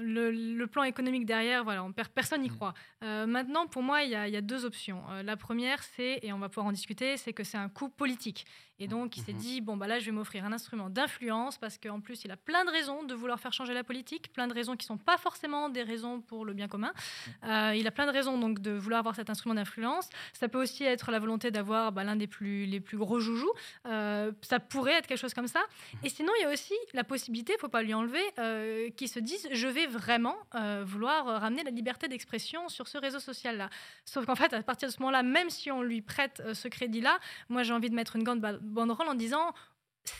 le, 0.00 0.66
plan 0.66 0.82
économique 0.82 1.24
derrière, 1.24 1.64
voilà, 1.64 1.86
personne 2.14 2.42
n'y 2.42 2.50
mm. 2.50 2.54
croit. 2.56 2.74
Euh, 3.02 3.26
maintenant, 3.26 3.66
pour 3.66 3.82
moi, 3.82 4.02
il 4.02 4.10
y, 4.10 4.14
a 4.14 4.40
deux 4.40 4.64
options. 4.64 5.02
Euh, 5.10 5.22
la 5.22 5.36
première, 5.36 5.82
c'est, 5.82 6.20
et 6.22 6.32
on 6.32 6.38
va 6.38 6.48
pouvoir 6.48 6.66
en 6.66 6.72
discuter, 6.72 7.16
c'est 7.16 7.32
que 7.32 7.44
c'est 7.44 7.58
un 7.58 7.68
coup 7.68 7.88
politique. 7.88 8.46
Et 8.80 8.86
donc, 8.86 9.16
il 9.16 9.22
s'est 9.24 9.32
mhm. 9.32 9.38
dit, 9.38 9.60
bon, 9.60 9.76
bah 9.76 9.86
là, 9.86 9.98
je 9.98 10.06
vais 10.06 10.12
m'offrir 10.12 10.44
un 10.44 10.52
instrument 10.52 10.88
d'influence 10.88 11.58
parce 11.58 11.78
qu'en 11.78 12.00
plus, 12.00 12.24
il 12.24 12.30
a 12.30 12.36
plein 12.36 12.64
de 12.64 12.70
raisons 12.70 13.02
de 13.02 13.14
vouloir 13.14 13.40
faire 13.40 13.52
changer 13.52 13.74
la 13.74 13.82
politique, 13.82 14.32
plein 14.32 14.46
de 14.46 14.54
raisons 14.54 14.76
qui 14.76 14.84
ne 14.84 14.96
sont 14.96 14.98
pas 14.98 15.16
forcément 15.16 15.68
des 15.68 15.82
raisons 15.82 16.20
pour 16.20 16.44
le 16.44 16.52
bien 16.54 16.68
commun. 16.68 16.92
Mhm. 16.92 17.50
Euh, 17.50 17.74
il 17.74 17.86
a 17.86 17.90
plein 17.90 18.06
de 18.06 18.12
raisons 18.12 18.38
donc 18.38 18.60
de 18.60 18.70
vouloir 18.70 19.00
avoir 19.00 19.16
cet 19.16 19.30
instrument 19.30 19.54
d'influence. 19.54 20.08
Ça 20.32 20.48
peut 20.48 20.60
aussi 20.60 20.84
être 20.84 21.10
la 21.10 21.18
volonté 21.18 21.50
d'avoir 21.50 21.90
bah, 21.92 22.04
l'un 22.04 22.16
des 22.16 22.28
plus, 22.28 22.66
les 22.66 22.80
plus 22.80 22.98
gros 22.98 23.18
joujoux. 23.18 23.52
Euh, 23.86 24.30
ça 24.42 24.60
pourrait 24.60 24.92
être 24.92 25.06
quelque 25.06 25.18
chose 25.18 25.34
comme 25.34 25.48
ça. 25.48 25.60
Mhm. 25.60 26.00
Et 26.04 26.08
sinon, 26.08 26.32
il 26.38 26.42
y 26.42 26.46
a 26.46 26.52
aussi 26.52 26.74
la 26.94 27.04
possibilité, 27.04 27.54
il 27.54 27.56
ne 27.56 27.60
faut 27.60 27.68
pas 27.68 27.82
lui 27.82 27.94
enlever, 27.94 28.22
euh, 28.38 28.90
qui 28.90 29.08
se 29.08 29.18
disent, 29.18 29.48
je 29.50 29.66
vais 29.66 29.86
vraiment 29.86 30.36
vouloir 30.84 31.40
ramener 31.40 31.62
la 31.62 31.70
liberté 31.70 32.08
d'expression 32.08 32.68
sur 32.68 32.88
ce 32.88 32.98
réseau 32.98 33.20
social-là. 33.20 33.70
Sauf 34.04 34.26
qu'en 34.26 34.34
fait, 34.34 34.52
à 34.52 34.62
partir 34.62 34.88
de 34.88 34.92
ce 34.92 35.00
moment-là, 35.00 35.22
même 35.22 35.50
si 35.50 35.70
on 35.70 35.82
lui 35.82 36.02
prête 36.02 36.42
ce 36.52 36.68
crédit-là, 36.68 37.18
moi 37.48 37.62
j'ai 37.62 37.72
envie 37.72 37.90
de 37.90 37.94
mettre 37.94 38.16
une 38.16 38.24
grande 38.24 38.40
banderole 38.68 39.08
en 39.08 39.14
disant 39.14 39.52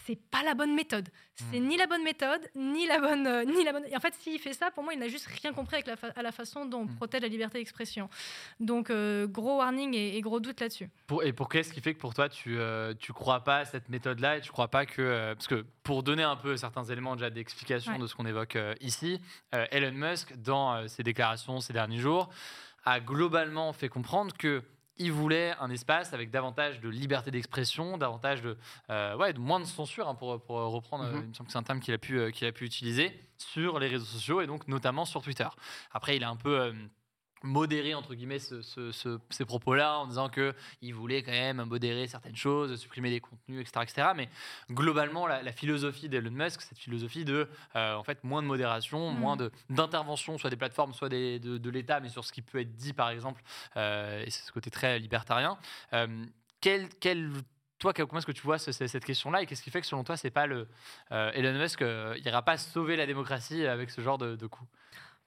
c'est 0.07 0.19
pas 0.31 0.43
la 0.43 0.55
bonne 0.55 0.75
méthode. 0.75 1.09
C'est 1.35 1.61
hmm. 1.61 1.69
ni 1.69 1.77
la 1.77 1.87
bonne 1.87 2.03
méthode, 2.03 2.41
ni 2.55 2.87
la 2.87 3.01
bonne, 3.01 3.27
euh, 3.27 3.45
ni 3.45 3.65
la 3.65 3.73
bonne. 3.73 3.85
en 3.95 4.01
fait, 4.01 4.15
s'il 4.15 4.39
fait 4.39 4.53
ça, 4.53 4.71
pour 4.71 4.83
moi, 4.83 4.93
il 4.93 4.99
n'a 4.99 5.09
juste 5.09 5.27
rien 5.27 5.53
compris 5.53 5.77
avec 5.77 5.87
la 5.87 5.97
à 6.17 6.23
la 6.23 6.33
façon 6.33 6.67
dont 6.67 6.81
on 6.81 6.85
hmm. 6.85 6.97
protège 6.97 7.23
la 7.23 7.29
liberté 7.29 7.59
d'expression. 7.59 8.09
Donc, 8.61 8.91
euh, 8.91 9.27
gros 9.27 9.59
warning 9.59 9.95
et, 9.95 10.21
gros 10.21 10.41
doute 10.41 10.61
là-dessus. 10.61 10.91
Pour, 11.07 11.23
et 11.25 11.33
pour 11.33 11.49
qu'est-ce 11.49 11.73
qui 11.73 11.81
fait 11.81 11.95
que 11.95 12.01
pour 12.01 12.15
toi, 12.15 12.29
tu, 12.29 12.59
euh, 12.59 12.95
tu 12.99 13.13
crois 13.13 13.45
pas 13.45 13.59
à 13.59 13.65
cette 13.65 13.89
méthode-là 13.89 14.39
et 14.39 14.41
tu 14.41 14.51
crois 14.51 14.69
pas 14.69 14.87
que. 14.87 15.35
parce 15.35 15.47
que 15.47 15.65
pour 15.83 16.03
donner 16.03 16.23
un 16.23 16.37
peu 16.37 16.57
certains 16.57 16.85
éléments 16.85 17.17
déjà 17.17 17.31
d'explication 17.31 17.99
de 17.99 18.07
ce 18.07 18.15
qu'on 18.15 18.27
évoque 18.27 18.59
ici, 18.81 19.21
Elon 19.53 19.93
Musk, 19.93 20.37
dans 20.37 20.87
ses 20.89 21.03
déclarations 21.03 21.61
ces 21.61 21.73
derniers 21.73 21.99
jours, 21.99 22.29
a 22.85 23.01
globalement 23.01 23.73
fait 23.73 23.89
comprendre 23.89 24.37
que 24.37 24.63
il 24.99 25.13
voulait 25.13 25.55
un 25.61 25.71
espace 25.71 26.13
avec 26.13 26.31
davantage 26.31 26.81
de 26.81 26.89
liberté 26.89 27.31
d'expression, 27.31 27.99
davantage 27.99 28.43
de, 28.43 28.57
euh, 28.91 29.17
ouais, 29.17 29.33
de 29.33 29.39
moins 29.39 29.61
de 29.61 29.65
censure, 29.65 30.09
hein, 30.09 30.15
pour, 30.15 30.31
reprendre, 30.49 31.05
mhm. 31.05 31.23
il 31.23 31.29
me 31.29 31.35
semble 31.35 31.47
que 31.47 31.53
c'est 31.53 31.59
un 31.59 31.63
terme 31.63 31.81
qu'il 31.81 31.95
a, 31.95 31.99
pu, 31.99 32.19
euh, 32.19 32.31
a 32.43 32.53
pu 32.53 32.65
utiliser, 32.65 33.13
sur 33.37 33.79
les 33.79 33.89
réseaux 33.89 34.05
sociaux 34.05 34.41
et 34.41 34.47
donc 34.47 34.67
notamment 34.69 35.05
sur 35.05 35.23
Twitter. 35.23 35.49
Après, 35.93 36.17
il 36.17 36.25
a 36.25 36.29
un 36.29 36.37
peu 36.37 36.59
euh, 36.61 36.73
modérer 37.43 37.95
entre 37.95 38.15
guillemets 38.15 38.39
ces 38.39 39.45
propos-là 39.45 39.99
en 39.99 40.07
disant 40.07 40.29
que 40.29 40.55
il 40.83 40.95
voulait 40.95 41.23
quand 41.23 41.33
même 41.33 41.65
modérer 41.65 42.07
certaines 42.07 42.37
choses, 42.37 42.77
supprimer 42.77 43.11
des 43.11 43.21
contenus, 43.21 43.61
etc., 43.61 43.81
etc. 43.83 44.09
Mais 44.17 44.29
globalement, 44.71 45.27
la, 45.27 45.53
philosophie 45.53 46.09
d'Elon 46.09 46.31
Musk, 46.31 46.61
cette 46.61 46.79
philosophie 46.79 47.25
de 47.25 47.49
euh, 47.77 47.95
en 47.95 48.03
fait 48.03 48.23
moins 48.25 48.43
de 48.43 48.47
modération, 48.47 49.11
mm. 49.13 49.19
moins 49.19 49.37
d'intervention, 49.71 50.39
soit 50.39 50.51
des 50.51 50.57
plateformes, 50.57 50.93
soit 50.95 51.09
des, 51.09 51.39
de, 51.39 51.71
l'État, 51.71 52.01
mais 52.01 52.09
sur 52.09 52.25
ce 52.25 52.33
qui 52.33 52.43
peut 52.43 52.61
être 52.61 52.75
dit, 52.75 52.93
par 52.93 53.11
exemple, 53.11 53.43
euh, 53.77 54.23
et 54.25 54.31
c'est 54.31 54.45
ce 54.45 54.53
côté 54.53 54.71
très 54.71 54.99
libertarien. 54.99 55.59
Euh, 55.93 56.25
quel, 56.61 56.89
quel 57.01 57.31
toi, 57.79 57.93
comment 57.93 58.19
est-ce 58.19 58.27
que 58.27 58.33
tu 58.33 58.43
vois 58.43 58.59
cette 58.59 59.05
question-là 59.05 59.43
et 59.43 59.47
qu'est-ce 59.47 59.63
qui 59.63 59.71
fait 59.71 59.81
que 59.81 59.87
selon 59.87 60.03
toi, 60.03 60.17
c'est 60.17 60.31
pas 60.31 60.47
le 60.47 60.67
Elon 61.11 61.57
Musk 61.57 61.81
n'ira 61.81 62.43
pas 62.43 62.59
sauver 62.59 62.97
la 62.97 63.07
démocratie 63.07 63.65
avec 63.67 63.91
ce 63.91 64.01
genre 64.01 64.19
de, 64.19 64.35
de 64.35 64.47
coup 64.49 64.67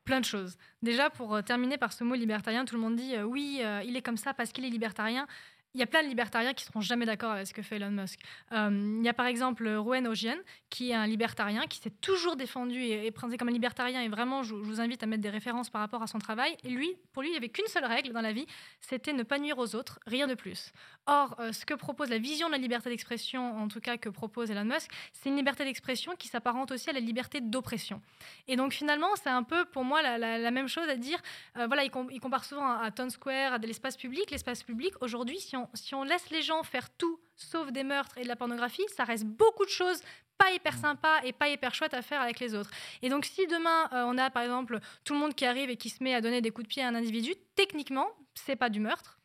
Plein 0.03 0.20
de 0.20 0.25
choses. 0.25 0.58
Déjà, 0.81 1.10
pour 1.10 1.36
euh, 1.36 1.41
terminer 1.41 1.77
par 1.77 1.93
ce 1.93 2.03
mot 2.03 2.15
libertarien, 2.15 2.65
tout 2.65 2.75
le 2.75 2.81
monde 2.81 2.96
dit 2.96 3.15
euh, 3.15 3.24
oui, 3.24 3.60
euh, 3.62 3.84
il 3.86 3.96
est 3.96 4.01
comme 4.01 4.17
ça 4.17 4.34
parce 4.34 4.51
qu'il 4.51 4.65
est 4.65 4.70
libertarien 4.70 5.27
il 5.74 5.80
y 5.80 5.84
a 5.84 5.88
plein 5.88 6.04
de 6.04 6.08
libertariens 6.10 6.54
qui 6.54 6.66
seront 6.66 6.82
jamais 6.82 7.06
d'accord 7.06 7.32
avec 7.32 7.48
ce 7.48 7.54
que 7.54 7.62
fait 7.62 7.78
Elon 7.78 7.92
Musk. 7.92 8.20
Euh, 8.51 8.98
il 9.00 9.06
y 9.06 9.10
a 9.10 9.13
par 9.13 9.25
exemple 9.25 9.68
Rowan 9.70 10.06
Ojian, 10.08 10.36
qui 10.70 10.92
est 10.92 10.94
un 10.94 11.08
libertarien, 11.08 11.66
qui 11.68 11.80
s'est 11.80 11.94
toujours 12.01 12.36
défendu 12.36 12.82
et, 12.82 13.10
présenté 13.12 13.38
comme 13.38 13.48
un 13.48 13.54
libertarien. 13.54 14.01
Et 14.01 14.10
vraiment, 14.10 14.44
je, 14.44 14.54
vous 14.54 14.82
invite 14.82 15.01
à 15.04 15.06
mettre 15.06 15.22
des 15.22 15.30
références 15.30 15.70
par 15.70 15.82
rapport 15.82 16.01
à 16.04 16.08
son 16.08 16.20
travail. 16.20 16.58
Et 16.63 16.70
lui, 16.70 16.98
pour 17.13 17.22
lui, 17.22 17.30
il 17.30 17.32
n'y 17.32 17.38
avait 17.38 17.50
qu'une 17.50 17.68
seule 17.68 17.86
règle 17.86 18.12
dans 18.12 18.22
la 18.22 18.34
vie, 18.34 18.46
c'était 18.82 19.13
ne 19.13 19.24
pas 19.24 19.40
nuire 19.40 19.58
aux 19.58 19.75
autres, 19.75 20.00
rien 20.06 20.28
de 20.28 20.34
plus. 20.34 20.74
Or, 21.06 21.36
euh, 21.40 21.54
ce 21.54 21.66
que 21.66 21.74
propose 21.74 22.10
la 22.10 22.18
vision 22.18 22.48
de 22.48 22.51
la 22.51 22.58
liberté 22.58 22.90
d'expression, 22.90 23.58
en 23.58 23.68
tout 23.70 23.80
cas 23.80 23.98
que 23.98 24.10
propose 24.10 24.51
Elon 24.51 24.66
Musk, 24.66 24.92
c'est 25.13 25.30
une 25.30 25.38
liberté 25.38 25.63
d'expression 25.63 26.16
qui 26.18 26.28
s'apparente 26.28 26.72
aussi 26.72 26.90
à 26.90 26.94
la 26.94 27.00
liberté 27.00 27.40
d'oppression. 27.40 28.01
Et 28.48 28.58
donc 28.58 28.74
finalement, 28.74 29.16
c'est 29.16 29.30
un 29.30 29.44
peu 29.44 29.63
pour 29.66 29.86
moi 29.86 30.01
la, 30.01 30.51
même 30.51 30.68
chose 30.68 30.90
à 30.90 30.96
dire. 30.96 31.20
Euh, 31.58 31.68
voilà, 31.68 31.86
il, 31.86 31.92
il, 32.12 32.20
compare 32.20 32.44
souvent 32.44 32.68
à, 32.68 32.84
à 32.84 32.92
Town 32.92 33.10
Square, 33.10 33.54
à 33.54 33.58
l'espace 33.58 33.96
public. 33.96 34.30
L'espace 34.32 34.63
public, 34.63 34.94
aujourd'hui, 35.01 35.40
si 35.40 35.56
on 35.56 35.61
si 35.74 35.96
on 35.96 36.03
laisse 36.03 36.30
les 36.30 36.41
gens 36.41 36.63
faire 36.63 36.89
tout 36.89 37.20
sauf 37.36 37.72
des 37.72 37.84
meurtres 37.84 38.18
et 38.18 38.24
de 38.24 38.27
la 38.27 38.36
pornographie, 38.36 38.86
ça 38.96 39.03
reste 39.03 39.25
beaucoup 39.25 39.65
de 39.65 39.70
choses 39.70 40.01
pas 40.38 40.51
hyper 40.51 40.75
sympas 40.75 41.22
et 41.24 41.34
pas 41.34 41.50
hyper 41.50 41.74
chouettes 41.74 41.94
à 41.94 42.01
faire 42.01 42.20
avec 42.20 42.39
les 42.39 42.56
autres. 42.56 42.72
Et 43.01 43.10
donc 43.10 43.25
si 43.25 43.46
demain 43.46 43.89
euh, 43.94 44.03
on 44.08 44.18
a 44.18 44.30
par 44.32 44.41
exemple 44.44 44.80
tout 45.03 45.13
le 45.13 45.20
monde 45.20 45.36
qui 45.36 45.46
arrive 45.46 45.70
et 45.70 45.77
qui 45.77 45.89
se 45.89 46.03
met 46.03 46.15
à 46.15 46.22
donner 46.22 46.41
des 46.41 46.50
coups 46.50 46.68
de 46.68 46.70
pied 46.70 46.84
à 46.84 46.88
un 46.88 46.96
individu, 46.96 47.36
techniquement, 47.56 48.08
c'est 48.34 48.56
pas 48.56 48.70
du 48.70 48.80
meurtre, 48.80 49.20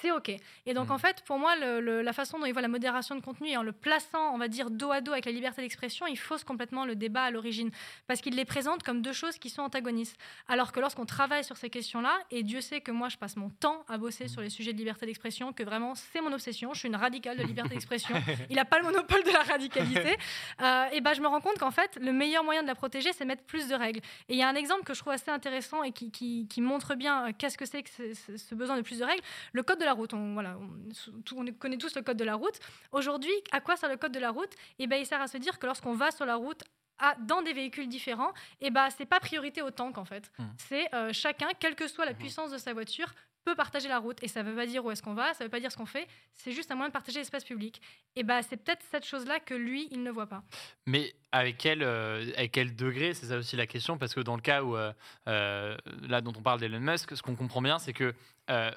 c'est 0.00 0.10
OK. 0.10 0.30
Et 0.66 0.74
donc, 0.74 0.88
mm. 0.88 0.92
en 0.92 0.98
fait, 0.98 1.22
pour 1.24 1.38
moi, 1.38 1.54
la 1.56 2.12
façon 2.12 2.38
dont 2.38 2.46
il 2.46 2.52
voit 2.52 2.62
la 2.62 2.68
modération 2.68 3.14
de 3.14 3.20
contenu 3.20 3.48
et 3.48 3.56
en 3.56 3.62
le 3.62 3.72
plaçant, 3.72 4.34
on 4.34 4.38
va 4.38 4.48
dire, 4.48 4.70
dos 4.70 4.90
à 4.90 5.00
dos 5.00 5.12
avec 5.12 5.26
la 5.26 5.32
liberté 5.32 5.62
d'expression, 5.62 6.06
il 6.06 6.16
fausse 6.16 6.44
complètement 6.44 6.84
le 6.84 6.96
débat 6.96 7.24
à 7.24 7.30
l'origine. 7.30 7.70
Parce 8.06 8.20
qu'il 8.20 8.34
les 8.34 8.44
présente 8.44 8.82
comme 8.82 9.02
deux 9.02 9.12
choses 9.12 9.38
qui 9.38 9.50
sont 9.50 9.62
antagonistes. 9.62 10.16
Alors 10.48 10.72
que 10.72 10.80
lorsqu'on 10.80 11.06
travaille 11.06 11.44
sur 11.44 11.56
ces 11.56 11.70
questions-là, 11.70 12.18
et 12.30 12.42
Dieu 12.42 12.60
sait 12.60 12.80
que 12.80 12.90
moi, 12.90 13.08
je 13.08 13.16
passe 13.16 13.36
mon 13.36 13.50
temps 13.50 13.84
à 13.88 13.98
bosser 13.98 14.28
sur 14.28 14.40
les 14.40 14.50
sujets 14.50 14.72
de 14.72 14.78
liberté 14.78 15.06
d'expression, 15.06 15.52
que 15.52 15.62
vraiment, 15.62 15.94
c'est 15.94 16.20
mon 16.20 16.32
obsession. 16.32 16.72
Je 16.72 16.80
suis 16.80 16.88
une 16.88 16.96
radicale 16.96 17.36
de 17.36 17.42
liberté 17.42 17.70
d'expression. 17.70 18.14
il 18.50 18.56
n'a 18.56 18.64
pas 18.64 18.78
le 18.78 18.84
monopole 18.84 19.22
de 19.24 19.30
la 19.30 19.42
radicalité. 19.42 20.16
Euh, 20.60 20.86
et 20.92 21.00
ben, 21.00 21.12
je 21.14 21.20
me 21.20 21.26
rends 21.26 21.40
compte 21.40 21.58
qu'en 21.58 21.70
fait, 21.70 21.98
le 22.00 22.12
meilleur 22.12 22.44
moyen 22.44 22.62
de 22.62 22.66
la 22.66 22.74
protéger, 22.74 23.12
c'est 23.12 23.24
mettre 23.24 23.42
plus 23.42 23.68
de 23.68 23.74
règles. 23.74 24.00
Et 24.28 24.34
il 24.34 24.36
y 24.36 24.42
a 24.42 24.48
un 24.48 24.54
exemple 24.54 24.84
que 24.84 24.94
je 24.94 25.00
trouve 25.00 25.12
assez 25.12 25.30
intéressant 25.30 25.82
et 25.82 25.92
qui, 25.92 26.48
montre 26.58 26.94
bien 26.94 27.28
euh, 27.28 27.32
qu'est-ce 27.36 27.58
que 27.58 27.64
c'est 27.64 27.82
que 27.82 27.90
ce 28.14 28.54
besoin 28.54 28.76
de 28.76 28.82
plus 28.82 28.98
de 28.98 29.04
règles. 29.04 29.22
Le 29.52 29.62
code 29.62 29.81
de 29.82 29.86
la 29.86 29.92
route. 29.92 30.14
On, 30.14 30.32
voilà, 30.34 30.56
on, 30.58 31.44
connaît 31.58 31.76
tous 31.76 31.94
le 31.94 32.02
code 32.02 32.16
de 32.16 32.24
la 32.24 32.34
route. 32.34 32.58
Aujourd'hui, 32.92 33.32
à 33.50 33.60
quoi 33.60 33.76
sert 33.76 33.90
le 33.90 33.96
code 33.96 34.12
de 34.12 34.20
la 34.20 34.30
route? 34.30 34.54
Eh 34.78 34.86
ben, 34.86 34.96
il 34.96 35.06
sert 35.06 35.20
à 35.20 35.28
se 35.28 35.36
dire 35.36 35.58
que 35.58 35.66
lorsqu'on 35.66 35.94
va 35.94 36.10
sur 36.10 36.24
la 36.24 36.36
route 36.36 36.62
à, 36.98 37.14
dans 37.16 37.42
des 37.42 37.52
véhicules 37.52 37.88
différents, 37.88 38.30
et 38.60 38.66
eh 38.66 38.70
ben, 38.70 38.88
c'est 38.90 39.06
pas 39.06 39.20
priorité 39.20 39.60
au 39.62 39.70
tank 39.70 39.98
en 39.98 40.04
fait. 40.04 40.30
Mmh. 40.38 40.44
C'est 40.56 40.94
euh, 40.94 41.12
chacun, 41.12 41.48
quelle 41.58 41.74
que 41.74 41.88
soit 41.88 42.04
la 42.04 42.12
mmh. 42.12 42.16
puissance 42.16 42.50
de 42.50 42.58
sa 42.58 42.72
voiture, 42.72 43.12
peut 43.44 43.54
partager 43.54 43.88
la 43.88 43.98
route. 43.98 44.22
Et 44.22 44.28
ça 44.28 44.42
ne 44.42 44.50
veut 44.50 44.56
pas 44.56 44.66
dire 44.66 44.84
où 44.84 44.90
est-ce 44.90 45.02
qu'on 45.02 45.14
va, 45.14 45.34
ça 45.34 45.44
ne 45.44 45.46
veut 45.46 45.50
pas 45.50 45.60
dire 45.60 45.72
ce 45.72 45.76
qu'on 45.76 45.86
fait, 45.86 46.06
c'est 46.34 46.52
juste 46.52 46.70
un 46.70 46.74
moyen 46.74 46.88
de 46.88 46.92
partager 46.92 47.18
l'espace 47.18 47.44
public. 47.44 47.80
Et 48.16 48.22
bah, 48.22 48.42
c'est 48.42 48.56
peut-être 48.56 48.84
cette 48.90 49.04
chose-là 49.04 49.40
que 49.40 49.54
lui, 49.54 49.88
il 49.90 50.02
ne 50.02 50.10
voit 50.10 50.26
pas. 50.26 50.42
Mais 50.86 51.14
avec 51.32 51.56
quel, 51.56 51.82
euh, 51.82 52.30
avec 52.36 52.52
quel 52.52 52.76
degré 52.76 53.14
C'est 53.14 53.26
ça 53.26 53.38
aussi 53.38 53.56
la 53.56 53.66
question, 53.66 53.96
parce 53.96 54.14
que 54.14 54.20
dans 54.20 54.36
le 54.36 54.42
cas 54.42 54.62
où, 54.62 54.76
euh, 54.76 54.92
euh, 55.28 55.76
là, 56.02 56.20
dont 56.20 56.32
on 56.36 56.42
parle 56.42 56.60
d'Elon 56.60 56.78
Musk, 56.78 57.16
ce 57.16 57.22
qu'on 57.22 57.34
comprend 57.34 57.62
bien, 57.62 57.78
c'est 57.78 57.94
que 57.94 58.14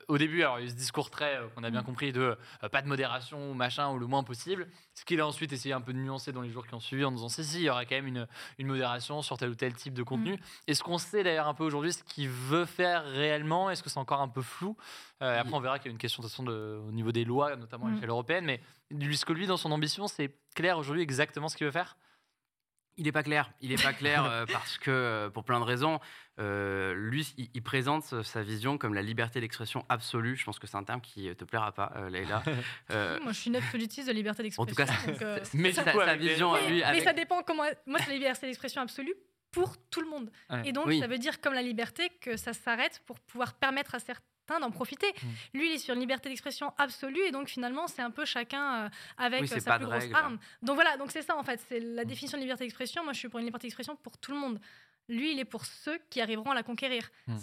au 0.07 0.17
début, 0.17 0.41
alors, 0.41 0.59
il 0.59 0.61
y 0.61 0.63
a 0.63 0.67
eu 0.67 0.69
ce 0.69 0.75
discours 0.75 1.09
très, 1.09 1.37
qu'on 1.53 1.63
a 1.65 1.69
bien 1.69 1.81
mm. 1.81 1.85
compris, 1.85 2.13
de 2.13 2.37
pas 2.71 2.81
de 2.81 2.87
modération 2.87 3.51
ou 3.51 3.53
machin, 3.53 3.91
ou 3.91 3.99
le 3.99 4.07
moins 4.07 4.23
possible. 4.23 4.69
Ce 4.93 5.03
qu'il 5.03 5.19
a 5.19 5.27
ensuite 5.27 5.51
essayé 5.51 5.73
un 5.73 5.81
peu 5.81 5.91
de 5.91 5.97
nuancer 5.97 6.31
dans 6.31 6.39
les 6.39 6.49
jours 6.49 6.65
qui 6.65 6.73
ont 6.75 6.79
suivi 6.79 7.03
en 7.03 7.11
disant 7.11 7.27
si, 7.27 7.43
si, 7.43 7.57
il 7.57 7.63
y 7.63 7.69
aura 7.69 7.83
quand 7.83 7.95
même 7.95 8.07
une, 8.07 8.25
une 8.57 8.67
modération 8.67 9.21
sur 9.21 9.37
tel 9.37 9.49
ou 9.49 9.55
tel 9.55 9.73
type 9.73 9.93
de 9.93 10.03
contenu. 10.03 10.35
Mm. 10.35 10.39
Est-ce 10.67 10.81
qu'on 10.81 10.97
sait 10.97 11.23
d'ailleurs 11.23 11.49
un 11.49 11.53
peu 11.53 11.65
aujourd'hui 11.65 11.91
ce 11.91 12.03
qu'il 12.05 12.29
veut 12.29 12.63
faire 12.63 13.03
réellement? 13.03 13.69
Est-ce 13.69 13.83
que 13.83 13.89
c'est 13.89 13.99
encore 13.99 14.21
un 14.21 14.29
peu 14.29 14.41
flou? 14.41 14.77
Après, 15.19 15.53
on 15.53 15.59
verra 15.59 15.77
qu'il 15.77 15.87
y 15.87 15.89
a 15.89 15.91
une 15.91 15.97
question 15.97 16.23
de, 16.23 16.29
façon, 16.29 16.43
de, 16.43 16.79
au 16.87 16.93
niveau 16.93 17.11
des 17.11 17.25
lois, 17.25 17.57
notamment 17.57 17.87
à 17.87 17.89
mm. 17.89 17.93
l'échelle 17.95 18.09
européenne, 18.11 18.45
mais 18.45 18.61
lui, 18.91 19.17
ce 19.17 19.25
que 19.25 19.33
lui, 19.33 19.45
dans 19.45 19.57
son 19.57 19.73
ambition, 19.73 20.07
c'est 20.07 20.33
clair 20.55 20.77
aujourd'hui 20.77 21.03
exactement 21.03 21.49
ce 21.49 21.57
qu'il 21.57 21.65
veut 21.65 21.73
faire? 21.73 21.97
Il 22.97 23.05
n'est 23.05 23.11
pas 23.11 23.23
clair. 23.23 23.51
Il 23.61 23.69
n'est 23.69 23.81
pas 23.81 23.93
clair 23.93 24.25
euh, 24.25 24.45
parce 24.51 24.77
que, 24.77 24.91
euh, 24.91 25.29
pour 25.29 25.43
plein 25.43 25.59
de 25.59 25.65
raisons, 25.65 25.99
euh, 26.39 26.93
lui, 26.93 27.33
il, 27.53 27.61
présente 27.61 28.23
sa 28.23 28.41
vision 28.41 28.77
comme 28.77 28.93
la 28.93 29.01
liberté 29.01 29.39
d'expression 29.41 29.85
absolue. 29.89 30.35
Je 30.35 30.45
pense 30.45 30.59
que 30.59 30.67
c'est 30.67 30.77
un 30.77 30.83
terme 30.83 31.01
qui 31.01 31.33
te 31.35 31.43
plaira 31.43 31.71
pas, 31.71 31.93
Leïla. 32.09 32.43
Moi, 32.89 33.31
je 33.31 33.39
suis 33.39 33.49
une 33.49 33.55
absolutiste 33.57 34.07
de 34.07 34.13
liberté 34.13 34.43
d'expression. 34.43 34.63
En 34.63 34.65
tout 34.65 34.75
cas, 34.75 35.39
mais 35.53 35.71
sa, 35.71 35.83
sa 35.83 36.15
vision 36.15 36.53
mais, 36.53 36.69
lui. 36.69 36.83
Mais 36.91 37.01
ça 37.01 37.13
dépend 37.13 37.41
comment. 37.43 37.63
Moi, 37.85 37.99
c'est 37.99 38.09
la 38.09 38.17
liberté 38.17 38.47
d'expression 38.47 38.81
absolue 38.81 39.15
pour 39.51 39.77
tout 39.89 40.01
le 40.01 40.09
monde. 40.09 40.31
Et 40.65 40.71
donc, 40.71 40.91
ça 40.93 41.07
veut 41.07 41.17
dire, 41.17 41.39
comme 41.41 41.53
la 41.53 41.61
liberté, 41.61 42.09
que 42.21 42.37
ça 42.37 42.53
s'arrête 42.53 43.01
pour 43.05 43.19
pouvoir 43.19 43.53
permettre 43.53 43.95
à 43.95 43.99
certains 43.99 44.34
d'en 44.59 44.71
profiter. 44.71 45.07
Mm. 45.07 45.57
Lui, 45.57 45.69
il 45.69 45.75
est 45.75 45.77
sur 45.77 45.93
une 45.93 45.99
liberté 45.99 46.29
d'expression 46.29 46.73
absolue 46.77 47.21
et 47.25 47.31
donc 47.31 47.47
finalement, 47.47 47.87
c'est 47.87 48.01
un 48.01 48.11
peu 48.11 48.25
chacun 48.25 48.85
euh, 48.85 48.89
avec 49.17 49.47
sa 49.47 49.77
plus 49.77 49.85
grosse 49.85 50.05
arme. 50.13 50.37
Donc 50.61 50.75
voilà, 50.75 50.97
donc 50.97 51.11
c'est 51.11 51.21
ça 51.21 51.37
en 51.37 51.43
fait, 51.43 51.59
c'est 51.67 51.79
la 51.79 52.05
définition 52.05 52.37
de 52.37 52.43
liberté 52.43 52.63
d'expression. 52.63 53.03
Moi, 53.03 53.13
je 53.13 53.19
suis 53.19 53.29
pour 53.29 53.39
une 53.39 53.45
liberté 53.45 53.67
d'expression 53.67 53.95
pour 53.95 54.17
tout 54.17 54.31
le 54.31 54.37
monde. 54.37 54.59
Lui, 55.07 55.33
il 55.33 55.39
est 55.39 55.45
pour 55.45 55.65
ceux 55.65 55.99
qui 56.09 56.19
arriveront 56.19 56.49
à 56.49 56.55
la 56.55 56.63
conquérir. 56.63 57.11
Hmm. 57.27 57.37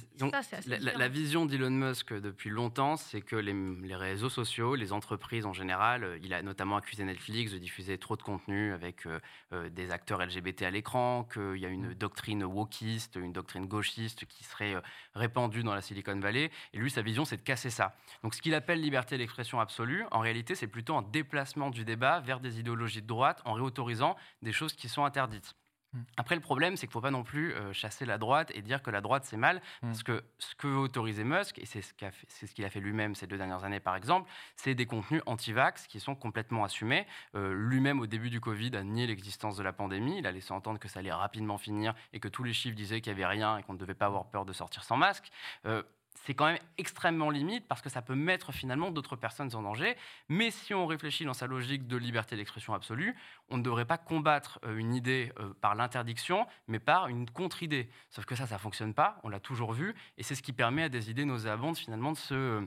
la, 0.66 1.09
vision 1.09 1.47
d'Elon 1.47 1.71
Musk 1.71 2.12
depuis 2.12 2.50
longtemps, 2.50 2.97
c'est 2.97 3.21
que 3.21 3.37
les, 3.37 3.95
réseaux 3.95 4.28
sociaux, 4.28 4.75
les 4.75 4.92
entreprises 4.92 5.47
en 5.47 5.52
général, 5.52 6.02
euh, 6.02 6.19
il 6.23 6.35
a 6.35 6.42
notamment 6.42 6.76
accusé 6.76 7.04
Netflix 7.04 7.52
de 7.52 7.59
diffuser 7.59 7.99
trop 7.99 8.16
de 8.16 8.23
contenu 8.23 8.73
avec 8.73 9.07
euh, 9.07 9.21
euh, 9.52 9.69
des 9.69 9.92
acteurs 9.92 10.25
LGBT 10.25 10.62
à 10.62 10.71
l'écran, 10.71 11.23
qu'il 11.33 11.59
y 11.59 11.66
a 11.66 11.69
une 11.69 11.90
hmm. 11.90 11.95
doctrine 11.95 12.42
wokiste, 12.42 13.14
une 13.14 13.33
doctrine 13.33 13.66
gauchiste 13.66 14.25
qui 14.26 14.42
serait 14.42 14.75
répandue 15.14 15.62
dans 15.62 15.75
la 15.75 15.83
Silicon 15.83 16.19
Valley. 16.19 16.50
Et 16.73 16.78
lui, 16.78 16.90
sa 16.90 17.02
vision, 17.02 17.25
c'est 17.25 17.37
de 17.37 17.42
casser 17.42 17.71
ça. 17.71 17.95
Donc, 18.25 18.35
ce 18.35 18.42
qu'il 18.42 18.54
appelle 18.54 18.81
liberté 18.81 19.19
d'expression 19.19 19.61
absolue, 19.61 20.04
en 20.11 20.19
réalité, 20.19 20.57
c'est 20.57 20.66
plutôt 20.66 20.97
un 20.97 21.02
déplacement 21.02 21.71
du 21.71 21.85
débat 21.85 22.19
vers 22.21 22.40
des 22.40 22.59
idéologies 22.59 23.02
de 23.02 23.07
droite 23.07 23.40
en 23.45 23.52
réautorisant 23.52 24.16
des 24.42 24.52
choses 24.52 24.73
qui 24.73 24.88
sont 24.88 25.04
interdites. 25.04 25.54
Mm. 25.93 25.99
Après, 26.17 26.35
le 26.35 26.41
problème, 26.41 26.77
c'est 26.77 26.87
qu'il 26.87 26.91
ne 26.91 26.93
faut 26.95 27.01
pas 27.01 27.11
non 27.11 27.23
plus 27.23 27.55
euh, 27.55 27.73
chasser 27.73 28.05
la 28.05 28.19
droite 28.19 28.51
et 28.55 28.63
dire 28.63 28.83
que 28.83 28.91
la 28.91 29.01
droite, 29.01 29.25
c'est 29.25 29.37
mal. 29.37 29.57
Mm. 29.83 29.87
Parce 29.89 30.03
que 30.03 30.25
ce 30.39 30.55
que 30.55 30.67
veut 30.67 30.79
autoriser 30.79 31.25
Musk, 31.25 31.59
et 31.59 31.67
c'est 31.67 31.83
ce 31.83 31.93
qu'il 31.95 32.07
a 32.07 32.11
fait, 32.11 32.71
fait 32.71 32.81
lui-même 32.81 33.15
ces 33.15 33.27
deux 33.27 33.39
dernières 33.39 33.65
années, 33.65 33.81
par 33.81 33.97
exemple, 33.97 34.31
c'est 34.57 34.75
des 34.75 34.87
contenus 34.87 35.23
anti-vax 35.27 35.87
qui 35.87 36.01
sont 36.01 36.15
complètement 36.15 36.65
assumés. 36.65 37.07
Euh, 37.35 37.53
lui-même, 37.55 38.01
au 38.01 38.07
début 38.07 38.31
du 38.31 38.41
Covid, 38.41 38.77
a 38.77 38.83
nié 38.83 39.07
l'existence 39.07 39.57
de 39.57 39.63
la 39.63 39.73
pandémie. 39.73 40.19
Il 40.19 40.27
a 40.27 40.33
laissé 40.33 40.53
entendre 40.53 40.79
que 40.79 40.89
ça 40.89 41.01
allait 41.01 41.13
rapidement 41.13 41.59
finir 41.59 41.95
et 42.13 42.21
que 42.21 42.29
tous 42.29 42.45
les 42.45 42.53
chiffres 42.53 42.77
disaient 42.77 43.01
qu'il 43.01 43.13
n'y 43.15 43.23
avait 43.23 43.31
rien 43.31 43.59
et 43.59 43.63
qu'on 43.63 43.75
ne 43.75 43.79
devait 43.79 43.95
pas 43.95 44.07
avoir 44.07 44.27
peur 44.27 44.45
de 44.45 44.53
sortir 44.53 44.85
sans 44.85 44.97
masque. 44.97 45.31
Euh, 45.67 45.83
c'est 46.14 46.35
quand 46.35 46.47
même 46.47 46.59
extrêmement 46.78 47.31
limite 47.31 47.66
parce 47.66 47.83
que 47.83 47.88
ça 47.88 48.02
peut 48.02 48.14
mettre 48.14 48.52
finalement 48.52 48.90
d'autres 48.90 49.16
personnes 49.16 49.54
en 49.54 49.62
danger. 49.62 49.97
Mais 50.28 50.50
si 50.50 50.75
on 50.75 50.87
réfléchit 50.87 51.25
dans 51.25 51.35
sa 51.35 51.47
logique 51.47 51.87
de 51.87 51.97
liberté 51.97 52.37
d'expression 52.37 52.75
absolue, 52.75 53.16
on 53.49 53.57
ne 53.57 53.62
devrait 53.62 53.85
pas 53.85 53.99
combattre 53.99 54.61
euh, 54.64 54.76
une 54.76 54.95
idée 54.95 55.33
euh, 55.38 55.52
par 55.61 55.75
l'interdiction, 55.75 56.47
mais 56.69 56.78
par 56.78 57.09
une 57.09 57.28
contre-idée. 57.28 57.90
Sauf 58.11 58.25
que 58.25 58.35
ça, 58.35 58.47
ça 58.47 58.59
fonctionne 58.59 58.95
pas, 58.95 59.19
on 59.25 59.28
l'a 59.28 59.40
toujours 59.40 59.73
vu, 59.73 59.95
et 60.16 60.23
c'est 60.23 60.35
ce 60.35 60.42
qui 60.42 60.52
permet 60.52 60.85
à 60.85 60.88
des 60.88 61.11
idées 61.11 61.25
nauséabondes 61.25 61.76
finalement 61.76 62.12
de 62.12 62.19
se 62.19 62.66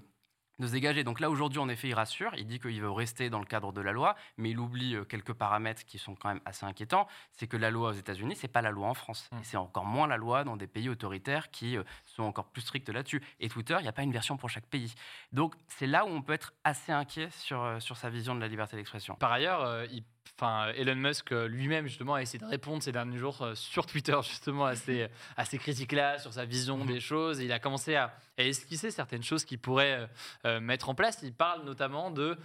de 0.60 0.68
se 0.68 0.72
dégager. 0.72 1.04
Donc 1.04 1.20
là, 1.20 1.30
aujourd'hui, 1.30 1.60
en 1.60 1.70
effet, 1.70 1.90
il 1.90 1.94
rassure. 1.94 2.32
Il 2.38 2.48
dit 2.48 2.60
qu'il 2.60 2.82
veut 2.82 2.92
rester 2.92 3.30
dans 3.30 3.40
le 3.40 3.46
cadre 3.46 3.72
de 3.72 3.82
la 3.82 3.92
loi, 3.92 4.16
mais 4.38 4.52
il 4.52 4.60
oublie 4.60 4.96
euh, 4.96 5.04
quelques 5.04 5.34
paramètres 5.34 5.86
qui 5.86 5.98
sont 5.98 6.16
quand 6.16 6.30
même 6.30 6.42
assez 6.46 6.66
inquiétants. 6.66 7.08
C'est 7.32 7.48
que 7.48 7.58
la 7.58 7.72
loi 7.72 7.90
aux 7.90 7.94
États-Unis, 7.94 8.36
c'est 8.36 8.48
pas 8.48 8.62
la 8.62 8.72
loi 8.72 8.88
en 8.88 8.94
France. 8.94 9.30
Mmh. 9.32 9.38
Et 9.38 9.44
c'est 9.44 9.58
encore 9.58 9.86
moins 9.86 10.08
la 10.08 10.18
loi 10.18 10.44
dans 10.44 10.58
des 10.58 10.68
pays 10.68 10.90
autoritaires 10.90 11.52
qui 11.52 11.78
euh, 11.78 11.84
sont 12.06 12.24
encore 12.24 12.46
plus 12.46 12.62
stricts 12.62 12.90
là-dessus. 12.90 13.22
Et 13.40 13.50
Twitter, 13.50 13.76
il 13.80 13.84
n'y 13.84 13.90
a 13.90 13.94
pas 13.94 14.04
une 14.04 14.14
version 14.14 14.38
pour 14.38 14.50
chaque 14.50 14.68
pays. 14.68 14.94
Donc 15.32 15.56
c'est 15.68 15.88
là 15.88 16.06
où 16.06 16.10
on 16.10 16.22
peut 16.22 16.34
être 16.34 16.54
assez 16.64 16.92
inquiet 16.92 17.30
sur, 17.32 17.62
euh, 17.62 17.80
sur 17.80 17.98
sa 17.98 18.10
vision 18.10 18.36
de 18.36 18.40
la 18.40 18.48
liberté 18.48 18.76
d'expression. 18.76 19.16
Par 19.16 19.32
ailleurs, 19.32 19.86
il 19.92 20.04
enfin, 20.38 20.72
Elon 20.76 20.96
Musk 20.96 21.32
euh, 21.32 21.48
lui-même 21.48 21.88
justement 21.88 22.16
a 22.16 22.22
essayé 22.22 22.40
de 22.40 22.46
répondre 22.46 22.82
ces 22.84 22.92
derniers 22.92 23.18
jours 23.18 23.42
euh, 23.42 23.56
sur 23.56 23.86
Twitter 23.86 24.18
justement 24.24 24.66
à 24.66 24.76
ces, 24.76 25.08
à 25.38 25.46
ces 25.46 25.58
critiques-là, 25.58 26.20
sur 26.20 26.34
sa 26.34 26.46
vision 26.46 26.78
mhm. 26.78 26.88
des 26.88 27.00
choses. 27.00 27.40
il 27.40 27.52
a 27.52 27.60
commencé 27.60 27.96
à, 27.96 28.14
esquisser 28.38 28.92
certaines 28.92 29.24
choses 29.24 29.46
qu'il 29.46 29.60
pourrait 29.60 30.10
euh, 30.44 30.60
mettre 30.60 30.90
en 30.90 30.96
place. 30.96 31.20
Il 31.24 31.34
parle 31.34 31.64
notamment 31.64 32.12
de 32.12 32.38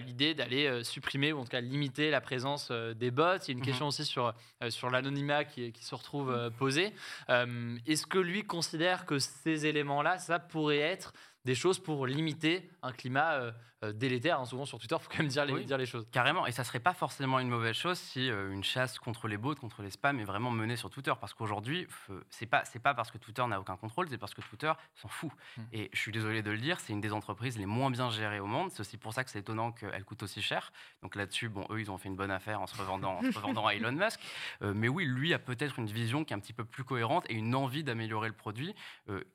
l'idée 0.00 0.34
d'aller 0.34 0.82
supprimer 0.82 1.32
ou 1.32 1.38
en 1.38 1.44
tout 1.44 1.50
cas 1.50 1.60
limiter 1.60 2.10
la 2.10 2.20
présence 2.20 2.72
des 2.72 3.12
bots. 3.12 3.36
Il 3.42 3.48
y 3.48 3.50
a 3.50 3.52
une 3.52 3.58
mhm. 3.58 3.64
question 3.64 3.86
aussi 3.86 4.04
sur, 4.04 4.34
sur 4.68 4.90
l'anonymat 4.90 5.44
qui, 5.44 5.70
qui, 5.70 5.84
se 5.84 5.94
retrouve 5.94 6.50
posée. 6.58 6.92
Est-ce 7.28 8.04
que 8.04 8.18
lui 8.18 8.42
considère 8.42 9.06
que 9.06 9.20
ces 9.20 9.66
éléments-là, 9.66 10.18
ça 10.18 10.40
pourrait 10.40 10.78
être 10.78 11.12
des 11.44 11.54
choses 11.54 11.78
pour 11.78 12.08
limiter 12.08 12.68
un 12.82 12.90
climat 12.90 13.52
euh, 13.84 13.92
délétère. 13.92 14.40
Hein, 14.40 14.44
souvent 14.44 14.64
sur 14.64 14.78
Twitter, 14.78 14.96
il 14.98 15.02
faut 15.02 15.10
quand 15.10 15.18
même 15.18 15.28
dire 15.28 15.44
les, 15.44 15.64
dire 15.64 15.78
les 15.78 15.86
choses. 15.86 16.06
Carrément. 16.10 16.46
Et 16.46 16.52
ça 16.52 16.64
serait 16.64 16.80
pas 16.80 16.94
forcément 16.94 17.38
une 17.38 17.48
mauvaise 17.48 17.76
chose 17.76 17.96
si 17.96 18.28
euh, 18.28 18.52
une 18.52 18.64
chasse 18.64 18.98
contre 18.98 19.28
les 19.28 19.36
bots, 19.36 19.54
contre 19.54 19.82
les 19.82 19.90
spams 19.90 20.18
est 20.18 20.24
vraiment 20.24 20.50
menée 20.50 20.74
sur 20.74 20.90
Twitter. 20.90 21.12
Parce 21.20 21.32
qu'aujourd'hui, 21.32 21.86
c'est 22.28 22.46
pas, 22.46 22.64
c'est 22.64 22.80
pas 22.80 22.94
parce 22.94 23.12
que 23.12 23.18
Twitter 23.18 23.46
n'a 23.46 23.60
aucun 23.60 23.76
contrôle, 23.76 24.08
c'est 24.08 24.18
parce 24.18 24.34
que 24.34 24.40
Twitter 24.40 24.72
s'en 24.96 25.06
fout. 25.06 25.30
Hmm. 25.56 25.62
Et 25.72 25.90
je 25.92 26.00
suis 26.00 26.10
désolé 26.10 26.42
de 26.42 26.50
le 26.50 26.58
dire, 26.58 26.80
c'est 26.80 26.92
une 26.92 27.00
des 27.00 27.12
entreprises 27.12 27.56
les 27.56 27.66
moins 27.66 27.90
bien 27.90 28.10
gérées 28.10 28.40
au 28.40 28.46
monde. 28.46 28.72
C'est 28.72 28.80
aussi 28.80 28.96
pour 28.96 29.12
ça 29.12 29.22
que 29.22 29.30
c'est 29.30 29.38
étonnant 29.38 29.70
qu'elle 29.70 30.04
coûte 30.04 30.24
aussi 30.24 30.42
cher. 30.42 30.72
Donc 31.02 31.14
là-dessus, 31.14 31.48
bon, 31.48 31.64
eux, 31.70 31.80
ils 31.80 31.90
ont 31.90 31.98
fait 31.98 32.08
une 32.08 32.16
bonne 32.16 32.32
affaire 32.32 32.60
en 32.60 32.66
se 32.66 32.76
revendant, 32.76 33.18
en 33.18 33.22
se 33.22 33.38
revendant 33.38 33.66
à 33.66 33.74
Elon 33.74 33.92
Musk. 33.92 34.18
Euh, 34.62 34.72
mais 34.74 34.88
oui, 34.88 35.04
lui 35.04 35.34
a 35.34 35.38
peut-être 35.38 35.78
une 35.78 35.86
vision 35.86 36.24
qui 36.24 36.32
est 36.32 36.36
un 36.36 36.40
petit 36.40 36.52
peu 36.52 36.64
plus 36.64 36.82
cohérente 36.82 37.26
et 37.28 37.34
une 37.34 37.54
envie 37.54 37.84
d'améliorer 37.84 38.28
le 38.28 38.34
produit, 38.34 38.74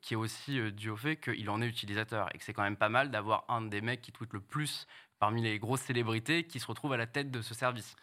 qui 0.02 0.14
est 0.14 0.16
aussi 0.16 0.60
dû 0.72 0.90
au 0.90 0.96
fait 0.96 1.16
qu'il 1.16 1.48
en 1.48 1.62
est 1.62 1.66
utilisateur 1.66 2.28
et 2.34 2.38
que 2.38 2.44
c'est 2.44 2.52
quand 2.52 2.62
même 2.62 2.76
pas 2.76 2.88
mal 2.88 3.10
d'avoir 3.10 3.44
un 3.48 3.62
des 3.62 3.80
mecs 3.80 4.02
qui 4.02 4.12
tweet 4.12 4.33
le 4.34 4.40
plus 4.40 4.86
parmi 5.18 5.40
les 5.40 5.58
grosses 5.58 5.80
célébrités 5.80 6.44
qui 6.44 6.60
se 6.60 6.66
retrouvent 6.66 6.92
à 6.92 6.98
la 6.98 7.06
tête 7.06 7.30
de 7.30 7.40
ce 7.40 7.54
service. 7.54 7.96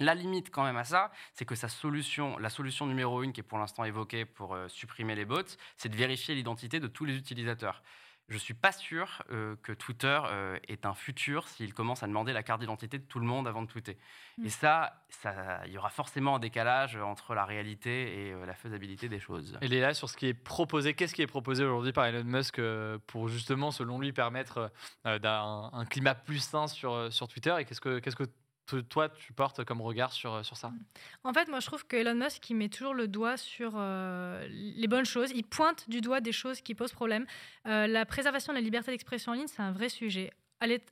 La 0.00 0.14
limite 0.14 0.50
quand 0.50 0.64
même 0.64 0.78
à 0.78 0.84
ça, 0.84 1.12
c'est 1.34 1.44
que 1.44 1.54
sa 1.54 1.68
solution, 1.68 2.38
la 2.38 2.48
solution 2.48 2.86
numéro 2.86 3.22
une 3.22 3.32
qui 3.32 3.40
est 3.40 3.44
pour 3.44 3.58
l'instant 3.58 3.84
évoquée 3.84 4.24
pour 4.24 4.54
euh, 4.54 4.68
supprimer 4.68 5.14
les 5.14 5.26
bots, 5.26 5.42
c'est 5.76 5.90
de 5.90 5.96
vérifier 5.96 6.34
l'identité 6.34 6.80
de 6.80 6.86
tous 6.86 7.04
les 7.04 7.16
utilisateurs 7.16 7.82
je 8.28 8.34
ne 8.34 8.40
suis 8.40 8.54
pas 8.54 8.72
sûr 8.72 9.22
euh, 9.30 9.56
que 9.62 9.72
Twitter 9.72 10.18
euh, 10.24 10.58
est 10.68 10.86
un 10.86 10.94
futur 10.94 11.48
s'il 11.48 11.74
commence 11.74 12.02
à 12.02 12.06
demander 12.06 12.32
la 12.32 12.42
carte 12.42 12.60
d'identité 12.60 12.98
de 12.98 13.04
tout 13.04 13.18
le 13.18 13.26
monde 13.26 13.46
avant 13.46 13.62
de 13.62 13.66
tweeter. 13.66 13.98
Et 14.42 14.46
mm. 14.46 14.48
ça, 14.48 15.04
il 15.66 15.72
y 15.72 15.78
aura 15.78 15.90
forcément 15.90 16.36
un 16.36 16.38
décalage 16.38 16.96
entre 16.96 17.34
la 17.34 17.44
réalité 17.44 18.28
et 18.28 18.32
euh, 18.32 18.46
la 18.46 18.54
faisabilité 18.54 19.08
des 19.08 19.20
choses. 19.20 19.58
Et 19.60 19.68
là 19.68 19.92
sur 19.94 20.08
ce 20.08 20.16
qui 20.16 20.26
est 20.26 20.34
proposé. 20.34 20.94
Qu'est-ce 20.94 21.14
qui 21.14 21.22
est 21.22 21.26
proposé 21.26 21.64
aujourd'hui 21.64 21.92
par 21.92 22.06
Elon 22.06 22.24
Musk 22.24 22.60
pour 23.06 23.28
justement, 23.28 23.70
selon 23.70 23.98
lui, 23.98 24.12
permettre 24.12 24.72
d'un 25.04 25.70
un 25.72 25.84
climat 25.84 26.14
plus 26.14 26.38
sain 26.38 26.66
sur, 26.66 27.12
sur 27.12 27.28
Twitter 27.28 27.54
Et 27.58 27.64
qu'est-ce 27.64 27.80
que, 27.80 27.98
qu'est-ce 27.98 28.16
que 28.16 28.24
toi, 28.80 29.08
tu 29.08 29.32
portes 29.32 29.64
comme 29.64 29.80
regard 29.80 30.12
sur, 30.12 30.34
euh, 30.34 30.42
ça? 30.42 30.72
En 31.24 31.32
fait, 31.32 31.48
moi, 31.48 31.60
je 31.60 31.66
trouve 31.66 31.86
que 31.86 31.96
Elon 31.96 32.14
Musk, 32.14 32.48
il 32.50 32.54
met 32.56 32.68
toujours 32.68 32.94
le 32.94 33.08
doigt 33.08 33.36
sur 33.36 33.72
euh, 33.76 34.46
les 34.50 34.88
bonnes 34.88 35.04
choses. 35.04 35.30
Il 35.34 35.44
pointe 35.44 35.88
du 35.88 36.00
doigt 36.00 36.20
des 36.20 36.32
choses 36.32 36.60
qui 36.60 36.74
posent 36.74 36.92
problème. 36.92 37.26
Euh, 37.66 37.86
la 37.86 38.06
préservation 38.06 38.52
de 38.52 38.58
la 38.58 38.64
liberté 38.64 38.90
d'expression 38.90 39.32
en 39.32 39.34
ligne, 39.34 39.46
c'est 39.46 39.62
un 39.62 39.72
vrai 39.72 39.88
sujet 39.88 40.32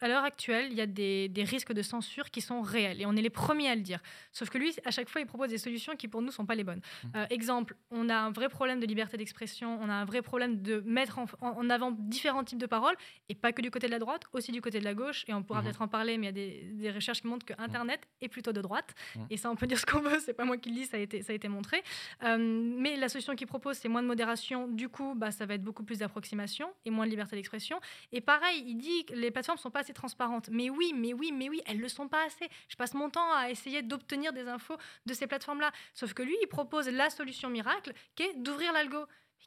à 0.01 0.09
l'heure 0.09 0.25
actuelle, 0.25 0.69
il 0.71 0.77
y 0.77 0.81
a 0.81 0.87
des, 0.87 1.31
risques 1.45 1.73
de 1.73 1.83
censure 1.83 2.31
qui 2.31 2.41
sont 2.41 2.61
réels 2.61 3.01
et 3.01 3.07
on 3.07 3.17
est 3.17 3.23
les 3.23 3.31
premiers 3.31 3.69
à 3.69 3.75
le 3.75 3.81
dire. 3.81 4.01
Sauf 4.33 4.51
que 4.51 4.59
lui, 4.59 4.75
à 4.85 4.91
chaque 4.91 5.09
fois, 5.09 5.21
il 5.21 5.27
propose 5.27 5.49
des 5.49 5.59
solutions 5.59 5.97
qui 5.97 6.09
pour 6.09 6.23
nous 6.23 6.31
sont 6.31 6.47
pas 6.47 6.55
les 6.55 6.65
bonnes. 6.65 6.81
Mmh. 7.05 7.09
Euh, 7.17 7.27
exemple, 7.31 7.77
on 7.91 8.09
a 8.09 8.17
un 8.17 8.31
vrai 8.31 8.49
problème 8.49 8.81
de 8.81 8.87
liberté 8.87 9.17
d'expression, 9.17 9.79
on 9.81 9.89
a 9.89 9.95
un 9.95 10.05
vrai 10.05 10.23
problème 10.23 10.63
de 10.63 10.81
mettre 10.85 11.19
en, 11.41 11.71
avant 11.71 11.93
différents 11.93 12.45
types 12.45 12.59
de 12.59 12.67
paroles 12.67 12.95
et 13.29 13.35
pas 13.35 13.53
que 13.53 13.63
du 13.63 13.71
côté 13.71 13.87
de 13.87 13.93
la 13.93 13.99
droite, 13.99 14.25
aussi 14.33 14.53
du 14.53 14.61
côté 14.61 14.81
de 14.81 14.85
la 14.85 14.95
gauche. 14.95 15.25
Et 15.29 15.35
on 15.35 15.43
pourra 15.43 15.61
mmh. 15.61 15.65
peut-être 15.65 15.83
en 15.83 15.89
parler, 15.89 16.19
mais 16.19 16.29
il 16.29 16.37
y 16.37 16.89
a 16.89 16.91
des, 16.91 16.91
recherches 16.91 17.23
qui 17.23 17.29
montrent 17.29 17.47
que 17.47 17.55
Internet 17.59 18.01
est 18.21 18.29
plutôt 18.29 18.53
de 18.53 18.61
droite. 18.61 18.95
Mmh. 19.17 19.21
Et 19.31 19.37
ça, 19.37 19.51
on 19.51 19.57
peut 19.57 19.67
dire 19.67 19.79
ce 19.79 19.87
qu'on 19.87 20.01
veut, 20.01 20.19
c'est 20.21 20.35
pas 20.35 20.45
moi 20.45 20.57
qui 20.57 20.71
le 20.71 20.75
dis, 20.77 20.87
ça 20.87 20.97
a 20.97 21.01
été, 21.01 21.23
ça 21.23 21.33
a 21.33 21.37
été 21.37 21.49
montré. 21.49 21.83
Euh, 22.25 22.37
mais 22.39 22.97
la 22.97 23.09
solution 23.09 23.35
qu'il 23.35 23.47
propose, 23.47 23.77
c'est 23.77 23.89
moins 23.89 24.03
de 24.03 24.09
modération. 24.09 24.69
Du 24.69 24.89
coup, 24.89 25.15
bah, 25.17 25.31
ça 25.31 25.47
va 25.47 25.55
être 25.55 25.63
beaucoup 25.63 25.85
plus 25.85 25.99
d'approximation 25.99 26.69
et 26.85 26.91
moins 26.91 27.07
de 27.07 27.11
liberté 27.11 27.37
d'expression. 27.37 27.81
Et 28.13 28.21
pareil, 28.21 28.65
il 28.67 28.77
dit 28.77 29.05
que 29.05 29.15
les 29.15 29.31
plateformes 29.31 29.59
sont 29.61 29.71
pas 29.71 29.81
assez 29.81 29.93
transparentes. 29.93 30.49
Mais 30.51 30.71
oui, 30.71 30.93
mais 30.95 31.13
oui, 31.13 31.33
mais 31.33 31.49
oui, 31.49 31.63
elles 31.67 31.79
ne 31.79 31.83
le 31.83 31.89
sont 31.89 32.09
pas 32.09 32.25
assez. 32.25 32.49
Je 32.69 32.77
passe 32.77 32.95
mon 32.95 33.11
temps 33.11 33.33
à 33.35 33.51
essayer 33.51 33.83
d'obtenir 33.83 34.33
des 34.33 34.49
infos 34.49 34.77
de 35.07 35.15
ces 35.15 35.27
plateformes-là. 35.27 35.73
Sauf 35.95 36.15
que 36.15 36.23
lui, 36.23 36.37
il 36.43 36.47
propose 36.47 36.89
la 36.89 37.11
solution 37.11 37.51
miracle 37.51 37.93
qui 38.15 38.25
est 38.25 38.35
d'ouvrir 38.35 38.73
l'algo. 38.73 39.07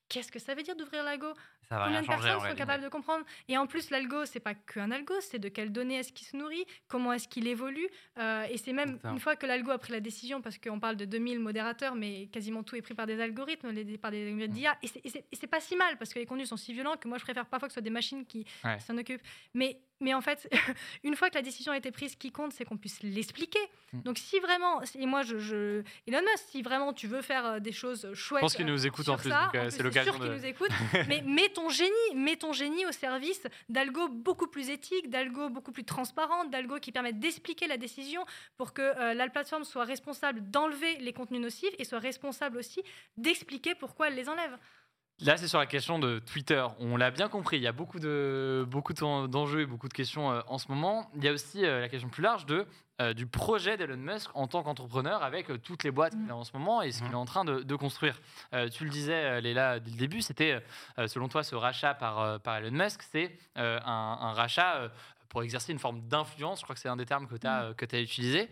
Qu'est-ce 0.10 0.32
que 0.32 0.40
ça 0.40 0.54
veut 0.54 0.64
dire 0.64 0.76
d'ouvrir 0.76 1.04
l'algo? 1.04 1.34
Combien 1.70 2.02
de 2.02 2.08
personnes 2.08 2.40
sont 2.40 2.56
capables 2.56 2.84
de 2.84 2.90
comprendre? 2.90 3.26
Et 3.48 3.58
en 3.58 3.66
plus, 3.66 3.90
l'algo, 3.90 4.26
c'est 4.26 4.40
pas 4.40 4.54
qu'un 4.54 4.92
algo, 4.92 5.16
c'est 5.22 5.40
de 5.40 5.50
quelles 5.50 5.72
données 5.72 5.96
est-ce 5.96 6.14
qu'il 6.14 6.28
se 6.28 6.38
nourrit, 6.38 6.66
comment 6.88 7.14
est-ce 7.14 7.28
qu'il 7.28 7.48
évolue. 7.48 7.88
Euh, 8.20 8.46
et 8.50 8.58
c'est 8.58 8.74
même 8.74 9.00
une 9.04 9.20
fois 9.20 9.36
que 9.36 9.46
l'algo 9.46 9.72
a 9.72 9.78
pris 9.78 9.92
la 9.92 10.00
décision, 10.00 10.42
parce 10.42 10.58
qu'on 10.58 10.80
parle 10.80 10.98
de 10.98 11.06
2000 11.06 11.40
modérateurs, 11.40 11.96
mais 11.96 12.28
quasiment 12.28 12.64
tout 12.64 12.76
est 12.76 12.82
pris 12.82 12.94
par 12.94 13.08
des 13.08 13.20
algorithmes, 13.20 13.74
par 13.98 14.12
des 14.12 14.28
algorithmes 14.28 14.54
d'IA. 14.54 14.78
Et 14.84 14.88
c'est 15.34 15.48
pas 15.48 15.62
si 15.62 15.76
mal, 15.76 15.98
parce 15.98 16.14
que 16.14 16.20
les 16.20 16.26
contenus 16.26 16.50
sont 16.50 16.58
si 16.58 16.74
violents 16.74 16.98
que 16.98 17.08
moi, 17.08 17.18
je 17.18 17.24
préfère 17.24 17.46
parfois 17.46 17.68
que 17.68 17.74
ce 17.74 17.76
soit 17.76 17.82
des 17.82 17.90
machines 17.90 18.26
qui 18.26 18.46
s'en 18.80 18.98
occupent. 18.98 19.24
Mais 19.54 19.80
mais 20.04 20.14
en 20.14 20.22
fait, 20.22 20.50
une 21.04 21.16
fois 21.16 21.30
que 21.30 21.36
la 21.36 21.42
décision 21.42 21.72
a 21.72 21.78
été 21.78 21.92
prise, 21.92 22.12
ce 22.12 22.18
qui 22.18 22.32
compte, 22.32 22.54
c'est 22.54 22.66
qu'on 22.66 22.78
puisse 22.78 23.02
l'expliquer. 23.02 23.60
Mm. 23.94 24.02
Donc, 24.02 24.18
si 24.18 24.40
vraiment, 24.40 24.82
et 24.96 25.06
moi, 25.06 25.24
je, 25.24 25.38
je, 25.38 25.84
Elon 26.08 26.22
Musk, 26.22 26.44
si 26.50 26.62
vraiment 26.62 26.94
tu 26.94 27.08
veux 27.08 27.22
faire 27.22 27.46
euh, 27.46 27.60
des 27.60 27.72
choses 27.72 28.14
chouettes. 28.14 28.42
Je 28.42 28.46
pense 28.46 28.56
qu'il 28.56 28.66
nous 28.66 28.86
écoute 28.86 29.08
en 29.10 29.18
plus, 29.18 29.32
euh, 29.32 29.70
c'est 29.70 29.84
l'occasion. 29.84 30.18
De... 30.20 30.28
nous 30.28 30.46
écoute. 30.46 30.70
mais 31.08 31.22
mets 31.22 31.50
ton 31.50 31.70
génie, 31.70 31.92
mets 32.16 32.36
ton 32.36 32.54
génie 32.54 32.86
au 32.86 32.92
service 32.92 33.48
d'algo 33.70 34.10
beaucoup 34.10 34.48
plus 34.48 34.70
éthique, 34.70 35.10
d'algo 35.10 35.50
beaucoup 35.50 35.72
plus 35.72 35.86
transparente, 35.86 36.52
d'algo 36.52 36.80
qui 36.80 36.92
permettent 36.92 37.20
d'expliquer 37.20 37.68
la 37.68 37.78
décision 37.78 38.26
pour 38.58 38.74
que 38.74 38.82
euh, 38.82 39.14
la 39.14 39.30
plateforme 39.30 39.64
soit 39.64 39.86
responsable 39.86 40.42
d'enlever 40.52 40.98
les 40.98 41.14
contenus 41.14 41.42
nocifs 41.42 41.74
et 41.80 41.86
soit 41.86 42.00
responsable 42.00 42.58
aussi 42.58 42.84
d'expliquer 43.18 43.76
pourquoi 43.76 44.08
elle 44.10 44.16
les 44.16 44.30
enlève. 44.30 44.58
Là, 45.22 45.38
c'est 45.38 45.48
sur 45.48 45.60
la 45.60 45.68
question 45.68 46.00
de 46.00 46.20
Twitter. 46.20 46.66
On 46.80 46.98
l'a 46.98 47.12
bien 47.12 47.30
compris, 47.30 47.58
il 47.58 47.64
y 47.64 47.68
a 47.68 47.72
beaucoup 47.72 48.00
de 48.00 48.66
beaucoup 48.68 48.94
d'enjeux 48.94 49.62
et 49.62 49.66
beaucoup 49.66 49.88
de 49.88 49.94
questions 49.94 50.32
euh, 50.32 50.42
en 50.48 50.58
ce 50.58 50.68
moment. 50.70 51.10
Il 51.16 51.24
y 51.24 51.28
a 51.28 51.32
aussi 51.32 51.64
euh, 51.64 51.82
la 51.82 51.88
question 51.88 52.10
plus 52.10 52.24
large 52.24 52.46
de 52.46 52.66
euh, 53.00 53.14
du 53.14 53.28
projet 53.28 53.78
d'Elon 53.78 53.98
Musk 53.98 54.32
en 54.34 54.48
tant 54.48 54.64
qu'entrepreneur 54.64 55.24
avec 55.24 55.62
toutes 55.62 55.84
les 55.84 55.92
boîtes 55.92 56.14
qu'il 56.14 56.30
a 56.30 56.36
en 56.36 56.44
ce 56.44 56.52
moment 56.58 56.82
et 56.82 56.92
ce 56.92 57.04
qu'il 57.04 57.12
est 57.12 57.16
en 57.16 57.26
train 57.26 57.46
de, 57.46 57.76
construire. 57.76 58.20
tu 58.72 58.84
le 58.84 58.90
disais, 58.90 59.42
Léla, 59.42 59.80
dès 59.80 59.92
le 59.92 59.98
début, 59.98 60.22
c'était, 60.22 60.64
selon 61.08 61.28
toi, 61.28 61.44
ce 61.44 61.56
rachat 61.56 61.94
par, 61.94 62.40
par 62.42 62.58
Elon 62.58 62.72
Musk, 62.72 63.02
c'est 63.12 63.38
un, 63.56 63.82
un, 63.86 64.34
rachat 64.34 64.92
pour 65.30 65.42
exercer 65.42 65.72
une 65.72 65.80
forme 65.80 66.02
d'influence. 66.08 66.60
Je 66.60 66.64
crois 66.64 66.76
que 66.76 66.82
c'est 66.82 66.90
un 66.90 66.96
des 66.96 67.06
termes 67.06 67.28
que 67.28 67.36
tu 67.36 67.48
as, 67.48 67.74
que 67.76 67.86
as 67.96 68.00
utilisé. 68.00 68.50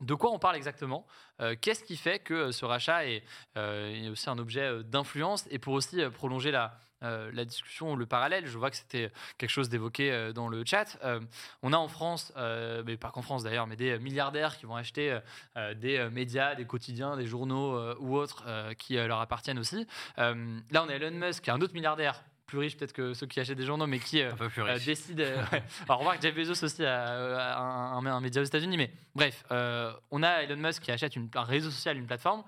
De 0.00 0.14
quoi 0.14 0.30
on 0.30 0.38
parle 0.38 0.56
exactement? 0.56 1.06
Euh, 1.40 1.54
Qu'est-ce 1.60 1.84
qui 1.84 1.96
fait 1.96 2.18
que 2.18 2.34
euh, 2.34 2.52
ce 2.52 2.64
rachat 2.64 3.06
est, 3.06 3.22
euh, 3.56 4.10
aussi 4.10 4.30
un 4.30 4.38
objet 4.38 4.82
d'influence 4.84 5.46
Et 5.50 5.58
pour 5.58 5.74
aussi 5.74 6.00
prolonger 6.14 6.50
la, 6.50 6.78
la 7.02 7.44
discussion, 7.46 7.96
le 7.96 8.04
parallèle, 8.04 8.46
je 8.46 8.58
vois 8.58 8.70
que 8.70 8.76
c'était 8.76 9.10
quelque 9.38 9.50
chose 9.50 9.70
d'évoqué 9.70 10.32
dans 10.34 10.48
le 10.48 10.64
chat. 10.66 10.98
on 11.62 11.72
a 11.72 11.76
en 11.78 11.88
France, 11.88 12.30
mais 12.36 12.98
pas 12.98 13.10
qu'en 13.10 13.22
France 13.22 13.42
d'ailleurs, 13.42 13.66
mais 13.66 13.76
des 13.76 13.98
milliardaires 13.98 14.58
qui 14.58 14.66
vont 14.66 14.76
acheter 14.76 15.18
des 15.76 16.06
médias, 16.12 16.54
des 16.54 16.66
quotidiens, 16.66 17.16
des 17.16 17.24
journaux 17.24 17.94
ou 18.00 18.18
autres 18.18 18.44
qui 18.74 18.96
leur 18.96 19.18
appartiennent 19.20 19.58
aussi. 19.58 19.86
là, 20.18 20.34
on 20.74 20.88
a 20.90 20.92
Elon 20.92 21.12
Musk, 21.12 21.44
qui 21.44 21.48
est 21.48 21.54
un 21.54 21.62
autre 21.62 21.72
milliardaire 21.72 22.22
plus 22.50 22.58
riches 22.58 22.76
peut-être 22.76 22.92
que 22.92 23.14
ceux 23.14 23.26
qui 23.26 23.40
achètent 23.40 23.56
des 23.56 23.64
journaux, 23.64 23.86
mais 23.86 23.98
qui 23.98 24.22
décident. 24.84 25.24
Alors, 25.88 26.00
on 26.00 26.04
voit 26.04 26.16
que 26.16 26.22
Jeff 26.22 26.34
Bezos 26.34 26.64
aussi 26.64 26.84
a, 26.84 27.56
un, 27.56 28.20
média 28.20 28.42
aux 28.42 28.44
États-Unis, 28.44 28.76
mais 28.76 28.92
bref, 29.14 29.44
on 30.10 30.22
a 30.22 30.42
Elon 30.42 30.56
Musk 30.56 30.82
qui 30.82 30.90
achète 30.90 31.14
un 31.16 31.42
réseau 31.42 31.70
social, 31.70 31.96
une 31.96 32.06
plateforme. 32.06 32.44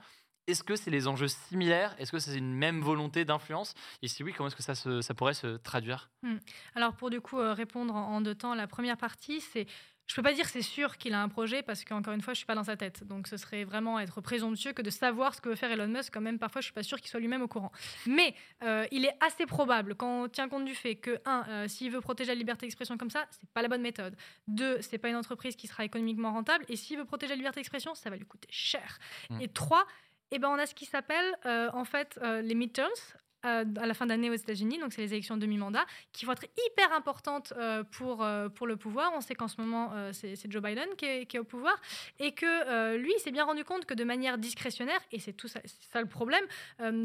Est-ce 0.49 0.65
que 0.65 0.75
c'est 0.75 0.91
les 0.91 1.07
enjeux 1.07 1.29
similaires? 1.29 1.95
Est-ce 1.99 2.11
que 2.11 2.19
c'est 2.19 2.37
une 2.37 2.53
même 2.53 2.81
volonté 2.81 3.25
d'influence? 3.25 3.75
Et 4.03 4.09
si 4.09 4.25
oui, 4.25 4.33
comment 4.33 4.49
est-ce 4.49 4.57
que 4.57 4.62
ça, 4.62 4.75
ça 4.75 5.15
pourrait 5.15 5.35
se 5.35 5.57
traduire? 5.59 6.11
Hmm. 6.23 6.38
Alors 6.75 6.95
pour 6.95 7.11
du 7.11 7.21
coup 7.21 7.38
répondre 7.38 7.95
en 7.95 8.21
deux 8.21 8.35
temps, 8.35 8.55
la 8.55 8.67
première 8.67 8.97
partie, 8.97 9.41
c'est 9.41 9.67
je 10.07 10.15
peux 10.15 10.23
pas 10.23 10.33
dire 10.33 10.49
c'est 10.49 10.62
sûr 10.62 10.99
qu'il 10.99 11.15
a 11.15 11.23
un 11.23 11.29
projet 11.29 11.62
parce 11.62 11.85
qu'encore 11.85 12.12
une 12.12 12.21
fois, 12.21 12.35
je 12.35 12.38
suis 12.38 12.47
pas 12.47 12.55
dans 12.55 12.65
sa 12.65 12.77
tête. 12.77 13.05
Donc 13.05 13.29
ce 13.29 13.37
serait 13.37 13.65
vraiment 13.65 13.99
être 13.99 14.21
présomptueux 14.21 14.73
que 14.73 14.83
de 14.83 14.91
savoir 14.91 15.35
ce 15.35 15.41
que 15.41 15.49
veut 15.49 15.55
faire 15.55 15.71
Elon 15.71 15.88
Musk. 15.88 16.12
Quand 16.12 16.21
même, 16.21 16.38
parfois, 16.38 16.61
je 16.61 16.67
suis 16.67 16.75
pas 16.75 16.83
sûr 16.83 17.01
qu'il 17.01 17.11
soit 17.11 17.21
lui-même 17.21 17.43
au 17.43 17.49
courant. 17.49 17.73
Mais 18.07 18.35
euh, 18.62 18.87
il 18.91 19.05
est 19.05 19.17
assez 19.21 19.47
probable 19.47 19.95
quand 19.95 20.25
on 20.25 20.29
tient 20.29 20.49
compte 20.49 20.65
du 20.65 20.75
fait 20.75 20.97
que 20.97 21.21
un, 21.25 21.45
euh, 21.49 21.69
s'il 21.69 21.91
veut 21.91 22.01
protéger 22.01 22.33
la 22.33 22.38
liberté 22.38 22.67
d'expression 22.67 22.99
comme 22.99 23.11
ça, 23.11 23.27
c'est 23.31 23.49
pas 23.51 23.62
la 23.62 23.69
bonne 23.69 23.83
méthode. 23.83 24.17
Deux, 24.49 24.81
c'est 24.83 24.99
pas 24.99 25.09
une 25.09 25.17
entreprise 25.17 25.57
qui 25.57 25.67
sera 25.67 25.85
économiquement 25.85 26.33
rentable. 26.33 26.65
Et 26.69 26.77
s'il 26.77 26.99
veut 26.99 27.05
protéger 27.05 27.33
la 27.33 27.37
liberté 27.37 27.61
d'expression, 27.61 27.95
ça 27.95 28.11
va 28.11 28.17
lui 28.17 28.27
coûter 28.27 28.49
cher. 28.51 28.99
Mm. 29.31 29.41
Et 29.41 29.49
trois, 29.49 29.87
eh 30.31 30.38
ben, 30.38 30.49
on 30.49 30.59
a 30.59 30.67
ce 30.67 30.75
qui 30.75 30.85
s'appelle 30.85 31.37
euh, 31.47 31.71
en 31.73 31.85
fait 31.85 32.19
les 32.43 32.55
midterms, 32.55 32.91
à 33.43 33.65
la 33.65 33.95
fin 33.95 34.07
d'année 34.07 34.31
aux 34.31 34.35
États-Unis, 34.35 34.79
donc 34.79 34.93
c'est 34.93 35.03
les 35.03 35.13
élections 35.13 35.37
de 35.37 35.43
demi-mandat, 35.43 35.85
qui 36.13 36.25
vont 36.25 36.33
être 36.33 36.47
hyper 36.67 36.93
importantes 36.93 37.53
euh, 37.57 37.83
pour, 37.85 38.23
euh, 38.23 38.49
pour 38.49 38.67
le 38.67 38.77
pouvoir. 38.77 39.13
On 39.15 39.21
sait 39.21 39.35
qu'en 39.35 39.49
ce 39.49 39.61
moment, 39.61 39.93
euh, 39.95 40.13
c'est 40.13 40.51
Joe 40.51 40.63
Biden 40.63 40.89
qui 40.97 41.07
est, 41.07 41.39
au 41.39 41.45
pouvoir, 41.45 41.81
et 42.19 42.33
que 42.33 42.97
lui, 42.97 43.13
il 43.17 43.21
s'est 43.21 43.31
bien 43.31 43.45
rendu 43.45 43.65
compte 43.65 43.87
que 43.87 43.95
de 43.95 44.05
manière 44.05 44.39
discrétionnaire, 44.39 45.01
et 45.11 45.19
c'est 45.19 45.33
tout 45.33 45.49
ça, 45.49 45.61
le 46.01 46.07
problème, 46.07 46.45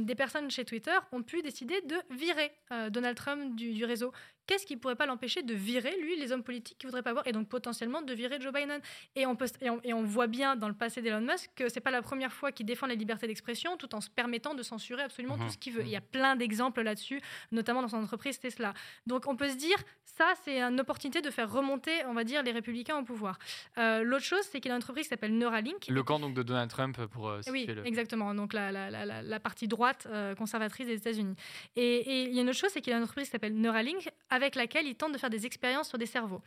des 0.06 0.16
personnes 0.16 0.50
chez 0.52 0.66
Twitter 0.66 0.98
ont 1.12 1.24
pu 1.24 1.42
décider 1.42 1.82
de 1.82 1.96
virer 2.12 2.52
Donald 2.90 3.16
Trump 3.16 3.56
du 3.56 3.86
réseau 3.86 4.12
qu'est-ce 4.48 4.66
qui 4.66 4.78
pourrait 4.78 4.96
pas 4.96 5.06
l'empêcher 5.06 5.44
de 5.44 5.54
virer, 5.54 5.96
lui, 6.02 6.18
les 6.18 6.32
hommes 6.32 6.44
politiques 6.44 6.78
qu'il 6.78 6.88
voudrait 6.88 7.04
pas 7.04 7.14
voir, 7.14 7.28
et 7.28 7.32
donc 7.32 7.48
potentiellement 7.48 8.02
de 8.02 8.14
virer 8.14 8.40
Joe 8.42 8.54
Biden 8.54 8.80
et 9.16 9.26
on, 9.26 9.36
peut, 9.36 9.48
et 9.84 9.94
on, 9.94 10.04
voit 10.04 10.28
bien 10.28 10.56
dans 10.56 10.68
le 10.68 10.74
passé 10.74 11.02
d'Elon 11.02 11.22
Musk 11.22 11.52
que 11.56 11.70
c'est 11.70 11.82
pas 11.82 11.92
la 11.92 12.02
première 12.02 12.32
fois 12.32 12.52
qu'il 12.52 12.66
défend 12.66 12.88
la 12.88 12.96
liberté 12.96 13.28
d'expression 13.28 13.78
tout 13.78 13.94
en 13.94 14.02
se 14.02 14.10
permettant 14.10 14.56
de 14.56 14.64
censurer 14.64 15.04
absolument 15.04 15.38
tout 15.38 15.44
mhm. 15.44 15.50
ce 15.50 15.58
qu'il 15.58 15.74
veut. 15.74 15.84
Il 15.84 15.90
y 15.90 15.96
a 15.96 16.02
plein 16.02 16.36
d'exemples 16.36 16.82
là-dessus, 16.82 17.22
notamment 17.52 17.82
dans 17.82 17.90
son 17.90 17.98
entreprise 17.98 18.40
Tesla. 18.40 18.74
Donc 19.06 19.28
on 19.28 19.36
peut 19.36 19.50
se 19.50 19.58
dire, 19.58 19.78
ça, 20.18 20.34
c'est 20.44 20.62
une 20.62 20.80
opportunité 20.80 21.22
de 21.22 21.30
faire 21.30 21.52
remonter, 21.52 21.92
on 22.08 22.14
va 22.14 22.24
dire, 22.24 22.42
les 22.42 22.52
républicains 22.52 22.98
au 22.98 23.04
pouvoir. 23.04 23.38
Euh, 23.78 24.02
l'autre 24.02 24.24
chose, 24.24 24.42
c'est 24.52 24.60
qu'il 24.60 24.72
a 24.72 24.74
une 24.74 24.80
entreprise 24.80 25.06
qui 25.06 25.10
s'appelle 25.10 25.38
Neuralink. 25.38 25.88
Le 25.88 26.04
camp 26.04 26.20
donc 26.20 26.34
de 26.34 26.42
Donald 26.42 26.72
Trump 26.72 27.00
pour. 27.08 27.30
Euh, 27.30 27.42
oui, 27.52 27.68
exactement. 27.86 28.34
Donc 28.34 28.54
la, 28.54 28.72
la, 28.72 29.22
la, 29.22 29.40
partie 29.40 29.68
droite 29.68 30.08
euh, 30.10 30.34
conservatrice 30.34 30.88
des 30.88 30.96
États-Unis. 30.96 31.36
Et, 31.76 31.98
et, 31.98 32.24
il 32.24 32.34
y 32.34 32.40
a 32.40 32.42
une 32.42 32.50
autre 32.50 32.58
chose, 32.58 32.72
c'est 32.72 32.82
qu'il 32.82 32.94
a 32.94 32.98
une 32.98 33.04
entreprise 33.04 33.28
qui 33.28 33.32
s'appelle 33.32 33.56
Neuralink 33.56 34.10
avec 34.38 34.56
laquelle 34.56 34.88
il 34.88 34.96
tente 34.96 35.12
de 35.12 35.18
faire 35.18 35.30
des 35.30 35.46
expériences 35.46 35.90
sur 35.90 35.98
des 35.98 36.06
cerveaux. 36.06 36.42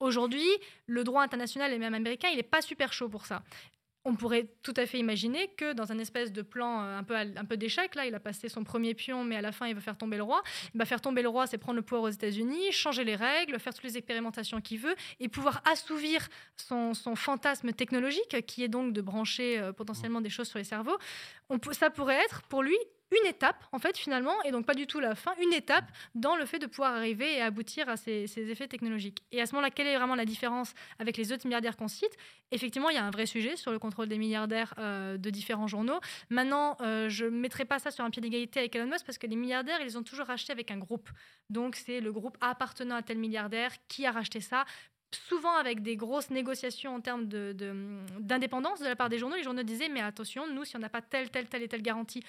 Aujourd'hui, 0.00 0.48
le 0.86 1.04
droit 1.04 1.22
international 1.22 1.72
et 1.72 1.78
même 1.78 1.94
américain, 1.94 2.28
il 2.30 2.36
n'est 2.36 2.42
pas 2.42 2.62
super 2.62 2.92
chaud 2.92 3.08
pour 3.08 3.26
ça. 3.26 3.42
On 4.06 4.16
pourrait 4.16 4.48
tout 4.62 4.74
à 4.76 4.84
fait 4.84 4.98
imaginer 4.98 5.48
que 5.56 5.72
dans 5.72 5.90
un 5.90 5.98
espèce 5.98 6.30
de 6.30 6.42
plan 6.42 6.82
euh, 6.82 6.98
un 6.98 7.44
peu, 7.44 7.56
d'échec, 7.56 7.94
là, 7.94 8.04
il 8.04 8.14
a 8.14 8.20
passé 8.20 8.50
son 8.50 8.62
premier 8.62 8.92
pion, 8.92 9.24
mais 9.24 9.36
à 9.36 9.40
la 9.40 9.50
fin, 9.50 9.66
il 9.66 9.74
veut 9.74 9.80
faire 9.80 9.96
tomber 9.96 10.18
le 10.18 10.22
roi. 10.22 10.42
Bah, 10.74 10.84
faire 10.84 11.00
tomber 11.00 11.22
le 11.22 11.30
roi, 11.30 11.46
c'est 11.46 11.56
prendre 11.56 11.76
le 11.76 11.82
pouvoir 11.82 12.02
aux 12.02 12.10
États-Unis, 12.10 12.70
changer 12.70 13.04
les 13.04 13.16
règles, 13.16 13.58
faire 13.58 13.72
toutes 13.72 13.84
les 13.84 13.96
expérimentations 13.96 14.60
qu'il 14.60 14.78
veut 14.78 14.94
et 15.20 15.28
pouvoir 15.30 15.62
assouvir 15.64 16.28
son, 16.56 16.92
fantasme 17.14 17.72
technologique, 17.72 18.44
qui 18.46 18.62
est 18.62 18.68
donc 18.68 18.92
de 18.92 19.00
brancher 19.00 19.58
euh, 19.58 19.72
potentiellement 19.72 20.20
des 20.20 20.30
choses 20.30 20.48
sur 20.48 20.58
les 20.58 20.64
cerveaux. 20.64 20.98
Ça 21.72 21.88
pourrait 21.88 22.20
être 22.24 22.42
pour 22.42 22.62
lui 22.62 22.76
une 23.22 23.28
étape, 23.28 23.64
en 23.72 23.78
fait, 23.78 23.96
finalement, 23.96 24.34
et 24.44 24.50
donc 24.50 24.66
pas 24.66 24.74
du 24.74 24.86
tout 24.86 25.00
la 25.00 25.14
fin, 25.14 25.32
une 25.42 25.52
étape 25.52 25.84
dans 26.14 26.36
le 26.36 26.46
fait 26.46 26.58
de 26.58 26.66
pouvoir 26.66 26.94
arriver 26.94 27.36
et 27.36 27.42
aboutir 27.42 27.88
à 27.88 27.96
ces, 27.96 28.24
effets 28.38 28.68
technologiques. 28.68 29.22
Et 29.32 29.40
à 29.40 29.46
ce 29.46 29.54
moment-là, 29.54 29.70
quelle 29.70 29.86
est 29.86 29.96
vraiment 29.96 30.14
la 30.14 30.24
différence 30.24 30.74
avec 30.98 31.16
les 31.16 31.32
autres 31.32 31.46
milliardaires 31.46 31.76
qu'on 31.76 31.88
cite? 31.88 32.16
Effectivement, 32.50 32.90
il 32.90 32.96
y 32.96 32.98
a 32.98 33.04
un 33.04 33.10
vrai 33.10 33.26
sujet 33.26 33.56
sur 33.56 33.72
le 33.72 33.78
contrôle 33.78 34.08
des 34.08 34.18
milliardaires 34.18 34.74
euh, 34.78 35.16
de 35.16 35.30
différents 35.30 35.66
journaux. 35.66 36.00
Maintenant, 36.30 36.76
euh, 36.80 37.08
je 37.08 37.24
ne 37.24 37.30
mettrai 37.30 37.64
pas 37.64 37.78
ça 37.78 37.90
sur 37.90 38.04
un 38.04 38.10
pied 38.10 38.22
d'égalité 38.22 38.60
avec 38.60 38.74
Elon 38.76 38.86
Musk 38.86 39.06
parce 39.06 39.18
que 39.18 39.26
les 39.26 39.36
milliardaires, 39.36 39.80
ils 39.80 39.98
ont 39.98 40.02
toujours 40.02 40.26
racheté 40.26 40.52
avec 40.52 40.70
un 40.70 40.78
groupe. 40.78 41.08
Donc, 41.50 41.76
c'est 41.76 42.00
le 42.00 42.12
groupe 42.12 42.36
appartenant 42.40 42.96
à 42.96 43.02
tel 43.02 43.18
milliardaire 43.18 43.72
qui 43.88 44.06
a 44.06 44.12
racheté 44.12 44.40
ça 44.40 44.64
souvent 45.14 45.54
avec 45.56 45.82
des 45.82 45.96
grosses 45.96 46.30
négociations 46.30 46.94
en 46.94 47.00
termes 47.00 47.26
d'indépendance 47.26 48.80
de, 48.80 48.84
de, 48.84 48.88
la 48.88 48.96
part 48.96 49.08
des 49.08 49.18
journaux. 49.18 49.36
Les 49.36 49.42
journaux 49.42 49.62
disaient, 49.62 49.88
mais 49.88 50.00
attention, 50.00 50.46
nous, 50.52 50.64
si 50.64 50.76
on 50.76 50.80
n'a 50.80 50.88
pas 50.88 51.02
telle, 51.02 51.30
telle, 51.30 51.48
telle 51.48 51.62
et 51.62 51.68
telle 51.68 51.82
garantie, 51.82 52.22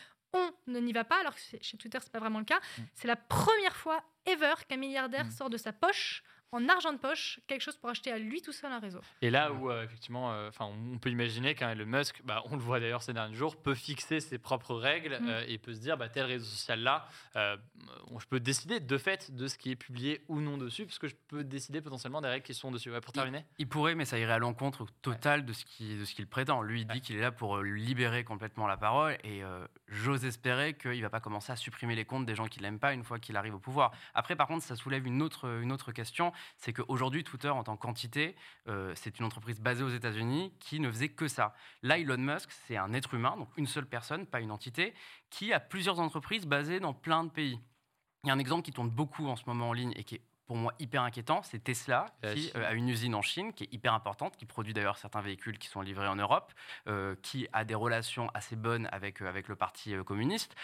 on 0.67 0.81
n'y 0.81 0.93
va 0.93 1.03
pas, 1.03 1.19
alors 1.19 1.35
que 1.35 1.41
chez 1.61 1.77
Twitter, 1.77 1.97
c'est 2.01 2.11
pas 2.11 2.19
vraiment 2.19 2.39
le 2.39 2.45
cas. 2.45 2.59
Mm. 2.59 2.81
C'est 2.93 3.07
la 3.07 3.15
première 3.15 3.75
fois 3.75 4.03
ever 4.25 4.53
qu'un 4.67 4.77
milliardaire 4.77 5.25
mm. 5.25 5.31
sort 5.31 5.49
de 5.49 5.57
sa 5.57 5.73
poche 5.73 6.23
en 6.51 6.69
argent 6.69 6.93
de 6.93 6.97
poche 6.97 7.39
quelque 7.47 7.62
chose 7.62 7.75
pour 7.77 7.89
acheter 7.89 8.12
à 8.12 8.17
lui 8.17 8.41
tout 8.41 8.51
seul 8.51 8.71
un 8.71 8.79
réseau. 8.79 9.01
Et 9.21 9.29
là 9.29 9.51
où 9.51 9.69
euh, 9.69 9.84
effectivement, 9.84 10.31
euh, 10.31 10.49
enfin, 10.49 10.65
on 10.93 10.97
peut 10.97 11.10
imaginer 11.10 11.55
qu'un 11.55 11.71
Elon 11.71 11.86
Musk, 11.86 12.21
bah, 12.23 12.43
on 12.45 12.55
le 12.55 12.62
voit 12.62 12.79
d'ailleurs 12.79 13.01
ces 13.01 13.13
derniers 13.13 13.36
jours, 13.36 13.58
peut 13.58 13.75
fixer 13.75 14.19
ses 14.19 14.38
propres 14.38 14.75
règles 14.75 15.17
mm. 15.19 15.27
euh, 15.27 15.45
et 15.47 15.58
peut 15.58 15.73
se 15.73 15.79
dire 15.79 15.97
bah, 15.97 16.10
tel 16.10 16.25
réseau 16.25 16.45
social 16.45 16.79
là, 16.79 17.08
je 17.36 18.25
peux 18.29 18.39
décider 18.39 18.79
de 18.79 18.97
fait 18.97 19.36
de 19.36 19.47
ce 19.47 19.58
qui 19.58 19.71
est 19.71 19.75
publié 19.75 20.23
ou 20.27 20.39
non 20.39 20.58
dessus, 20.58 20.86
parce 20.86 20.99
que 20.99 21.08
je 21.08 21.15
peux 21.27 21.43
décider 21.43 21.81
potentiellement 21.81 22.21
des 22.21 22.29
règles 22.29 22.45
qui 22.45 22.53
sont 22.53 22.71
dessus. 22.71 22.91
pour 23.01 23.12
terminer. 23.12 23.45
Il, 23.58 23.67
pourrait, 23.67 23.95
mais 23.95 24.05
ça 24.05 24.17
irait 24.17 24.34
à 24.34 24.39
l'encontre 24.39 24.86
total 25.01 25.45
de 25.45 25.53
ce 25.53 25.65
qu'il 25.65 25.99
de 25.99 26.05
ce 26.05 26.15
qu'il 26.15 26.27
prétend. 26.27 26.62
Lui, 26.62 26.81
il 26.81 26.88
dit 26.88 27.01
qu'il 27.01 27.17
est 27.17 27.21
là 27.21 27.31
pour 27.31 27.62
libérer 27.62 28.23
complètement 28.23 28.67
la 28.67 28.77
parole 28.77 29.17
et 29.23 29.41
j'ose 29.88 30.25
espérer 30.25 30.73
qu'il 30.73 30.97
ne 30.97 31.01
va 31.01 31.10
pas 31.10 31.19
commencer 31.19 31.51
à 31.51 31.55
supprimer 31.55 31.95
les 31.95 32.05
comptes 32.05 32.25
des 32.25 32.36
gens 32.36 32.47
qui 32.47 32.60
l'aiment 32.60 32.79
pas 32.79 32.93
une 32.93 33.03
fois 33.03 33.19
qu'il 33.19 33.36
arrive 33.38 33.55
au 33.55 33.60
pouvoir. 33.60 33.91
Après, 34.13 34.36
par 34.36 34.47
contre, 34.47 34.63
ça 34.63 34.75
soulève 34.75 35.05
une 35.05 35.21
autre, 35.21 35.60
une 35.62 35.71
autre 35.71 35.91
question 35.91 36.31
c'est 36.57 36.73
qu'aujourd'hui, 36.73 37.23
Twitter, 37.23 37.49
en 37.49 37.63
tant 37.63 37.77
qu'entité, 37.77 38.35
euh, 38.67 38.93
c'est 38.95 39.19
une 39.19 39.25
entreprise 39.25 39.59
basée 39.59 39.83
aux 39.83 39.89
États-Unis 39.89 40.53
qui 40.59 40.79
ne 40.79 40.91
faisait 40.91 41.09
que 41.09 41.27
ça. 41.27 41.53
Là, 41.81 41.97
Elon 41.97 42.17
Musk, 42.17 42.51
c'est 42.51 42.77
un 42.77 42.93
être 42.93 43.13
humain, 43.13 43.35
donc 43.37 43.49
une 43.57 43.67
seule 43.67 43.87
personne, 43.87 44.25
pas 44.25 44.41
une 44.41 44.51
entité, 44.51 44.93
qui 45.29 45.53
a 45.53 45.59
plusieurs 45.59 45.99
entreprises 45.99 46.45
basées 46.45 46.79
dans 46.79 46.93
plein 46.93 47.23
de 47.23 47.29
pays. 47.29 47.59
Il 48.23 48.27
y 48.27 48.31
a 48.31 48.33
un 48.33 48.39
exemple 48.39 48.63
qui 48.63 48.71
tourne 48.71 48.89
beaucoup 48.89 49.27
en 49.27 49.35
ce 49.35 49.43
moment 49.45 49.69
en 49.69 49.73
ligne 49.73 49.93
et 49.95 50.03
qui 50.03 50.15
est 50.15 50.21
pour 50.45 50.55
moi 50.58 50.73
hyper 50.79 51.01
inquiétant, 51.03 51.41
c'est 51.43 51.63
Tesla 51.63 52.05
qui 52.21 52.51
euh, 52.55 52.67
a 52.67 52.73
une 52.73 52.89
usine 52.89 53.15
en 53.15 53.21
Chine 53.21 53.53
qui 53.53 53.63
est 53.65 53.73
hyper 53.73 53.93
importante, 53.93 54.38
qui 54.38 54.45
produit 54.45 54.73
d'ailleurs 54.73 54.97
certains 54.97 55.21
véhicules 55.21 55.58
qui 55.58 55.67
sont 55.67 55.81
livrés 55.81 56.08
en 56.08 56.15
Europe, 56.15 56.53
euh, 56.88 57.15
qui 57.21 57.47
a 57.53 57.65
des 57.65 57.75
relations 57.75 58.29
assez 58.34 58.55
bonnes 58.55 58.88
avec, 58.91 59.21
avec 59.21 59.47
le 59.47 59.55
Parti 59.55 59.95
communiste, 60.05 60.55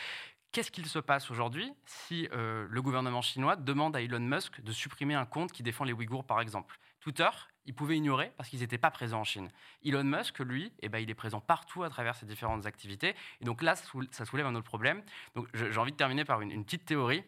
Qu'est-ce 0.51 0.69
qu'il 0.71 0.85
se 0.85 0.99
passe 0.99 1.31
aujourd'hui 1.31 1.71
si 1.85 2.27
euh, 2.33 2.67
le 2.69 2.81
gouvernement 2.81 3.21
chinois 3.21 3.55
demande 3.55 3.95
à 3.95 4.01
Elon 4.01 4.19
Musk 4.19 4.59
de 4.61 4.73
supprimer 4.73 5.15
un 5.15 5.25
compte 5.25 5.53
qui 5.53 5.63
défend 5.63 5.85
les 5.85 5.93
Ouïghours, 5.93 6.25
par 6.25 6.41
exemple? 6.41 6.77
Twitter, 6.99 7.29
il 7.65 7.73
pouvait 7.73 7.95
ignorer 7.95 8.33
parce 8.35 8.49
qu'ils 8.49 8.59
n'étaient 8.59 8.77
pas 8.77 8.91
présents 8.91 9.21
en 9.21 9.23
Chine. 9.23 9.49
Elon 9.85 10.03
Musk, 10.03 10.39
lui, 10.39 10.73
eh 10.81 10.89
ben, 10.89 10.99
il 10.99 11.09
est 11.09 11.15
présent 11.15 11.39
partout 11.39 11.83
à 11.83 11.89
travers 11.89 12.15
ses 12.15 12.25
différentes 12.25 12.65
activités. 12.65 13.15
Et 13.39 13.45
donc 13.45 13.61
là, 13.61 13.75
ça 13.75 14.25
soulève 14.25 14.45
un 14.45 14.55
autre 14.55 14.65
problème. 14.65 15.01
Donc 15.35 15.47
j'ai 15.53 15.77
envie 15.77 15.93
de 15.93 15.97
terminer 15.97 16.25
par 16.25 16.41
une 16.41 16.65
petite 16.65 16.83
théorie. 16.83 17.23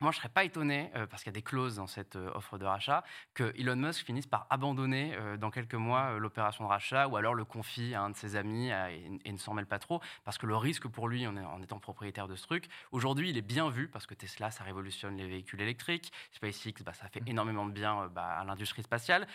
Moi, 0.00 0.12
je 0.12 0.16
ne 0.16 0.20
serais 0.20 0.30
pas 0.30 0.44
étonné, 0.44 0.90
euh, 0.96 1.06
parce 1.06 1.22
qu'il 1.22 1.30
y 1.30 1.34
a 1.34 1.38
des 1.38 1.42
clauses 1.42 1.76
dans 1.76 1.86
cette 1.86 2.16
euh, 2.16 2.30
offre 2.34 2.56
de 2.56 2.64
rachat, 2.64 3.04
que 3.34 3.52
Elon 3.58 3.76
Musk 3.76 4.06
finisse 4.06 4.26
par 4.26 4.46
abandonner 4.48 5.14
euh, 5.14 5.36
dans 5.36 5.50
quelques 5.50 5.74
mois 5.74 6.18
l'opération 6.18 6.64
de 6.64 6.70
rachat 6.70 7.06
ou 7.06 7.16
alors 7.16 7.34
le 7.34 7.44
confie 7.44 7.94
à 7.94 8.00
un 8.00 8.08
de 8.08 8.16
ses 8.16 8.34
amis 8.34 8.70
et, 8.70 9.30
ne 9.30 9.36
s'en 9.36 9.52
mêle 9.52 9.66
pas 9.66 9.78
trop, 9.78 10.00
parce 10.24 10.38
que 10.38 10.46
le 10.46 10.56
risque 10.56 10.88
pour 10.88 11.06
lui, 11.06 11.26
en, 11.26 11.62
étant 11.62 11.78
propriétaire 11.78 12.28
de 12.28 12.34
ce 12.34 12.46
truc, 12.46 12.68
aujourd'hui, 12.92 13.28
il 13.28 13.36
est 13.36 13.42
bien 13.42 13.68
vu, 13.68 13.88
parce 13.88 14.06
que 14.06 14.14
Tesla, 14.14 14.50
ça 14.50 14.64
révolutionne 14.64 15.16
les 15.18 15.28
véhicules 15.28 15.60
électriques, 15.60 16.12
SpaceX, 16.32 16.82
bah, 16.82 16.94
ça 16.94 17.06
fait 17.08 17.20
mmh. 17.20 17.28
énormément 17.28 17.66
de 17.66 17.72
bien 17.72 18.06
bah, 18.06 18.38
à 18.38 18.44
l'industrie 18.44 18.82
spatiale. 18.82 19.26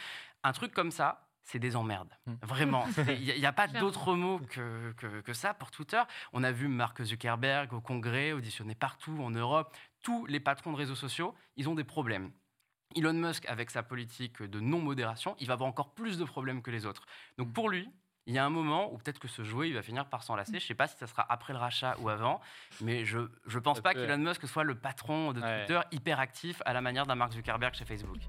Un 0.43 0.51
truc 0.51 0.73
comme 0.73 0.89
ça, 0.89 1.24
c'est 1.45 1.59
des 1.59 1.75
emmerdes. 1.75 2.09
Mmh. 2.25 2.33
Vraiment. 2.43 2.85
Il 3.07 3.39
n'y 3.39 3.45
a, 3.45 3.53
pas 3.53 3.67
d'autre 3.67 4.15
mot 4.15 4.39
que, 4.49 4.91
que, 4.97 5.21
que, 5.21 5.33
ça 5.33 5.53
pour 5.53 5.71
Twitter. 5.71 6.01
On 6.33 6.43
a 6.43 6.51
vu 6.51 6.67
Mark 6.67 7.01
Zuckerberg 7.01 7.71
au 7.71 7.81
Congrès, 7.81 8.33
auditionné 8.33 8.75
partout 8.75 9.17
en 9.21 9.31
Europe 9.31 9.73
tous 10.05 10.27
les 10.27 10.39
patrons 10.39 10.71
de 10.71 10.77
réseaux 10.77 10.95
sociaux, 10.95 11.33
ils 11.57 11.67
ont 11.67 11.73
des 11.73 11.83
problèmes. 11.83 12.31
Elon 12.95 13.13
Musk, 13.13 13.43
avec 13.47 13.71
sa 13.71 13.81
politique 13.81 14.41
de 14.43 14.59
non-modération, 14.59 15.35
il 15.39 15.47
va 15.47 15.53
avoir 15.53 15.67
encore 15.67 15.95
plus 15.95 16.19
de 16.19 16.23
problèmes 16.23 16.61
que 16.61 16.69
les 16.69 16.85
autres. 16.85 17.07
Donc 17.39 17.51
pour 17.51 17.69
lui, 17.69 17.89
il 18.27 18.35
y 18.35 18.37
a 18.37 18.45
un 18.45 18.51
moment 18.51 18.93
où 18.93 18.97
peut-être 18.99 19.17
que 19.17 19.27
ce 19.27 19.43
jouet, 19.43 19.69
il 19.69 19.73
va 19.73 19.81
finir 19.81 20.05
par 20.05 20.21
s'enlacer. 20.21 20.51
Je 20.51 20.57
ne 20.57 20.67
sais 20.67 20.75
pas 20.75 20.87
si 20.87 20.95
ça 20.97 21.07
sera 21.07 21.25
après 21.27 21.53
le 21.53 21.59
rachat 21.59 21.95
ou 21.99 22.09
avant, 22.09 22.39
mais 22.81 23.03
je 23.03 23.17
ne 23.17 23.59
pense 23.59 23.81
pas 23.81 23.95
qu'Elon 23.95 24.19
Musk 24.19 24.47
soit 24.47 24.63
le 24.63 24.75
patron 24.75 25.33
de 25.33 25.41
Twitter 25.41 25.81
hyper 25.91 26.19
actif 26.19 26.61
à 26.65 26.73
la 26.73 26.81
manière 26.81 27.07
d'un 27.07 27.15
Mark 27.15 27.33
Zuckerberg 27.33 27.73
chez 27.73 27.85
Facebook. 27.85 28.19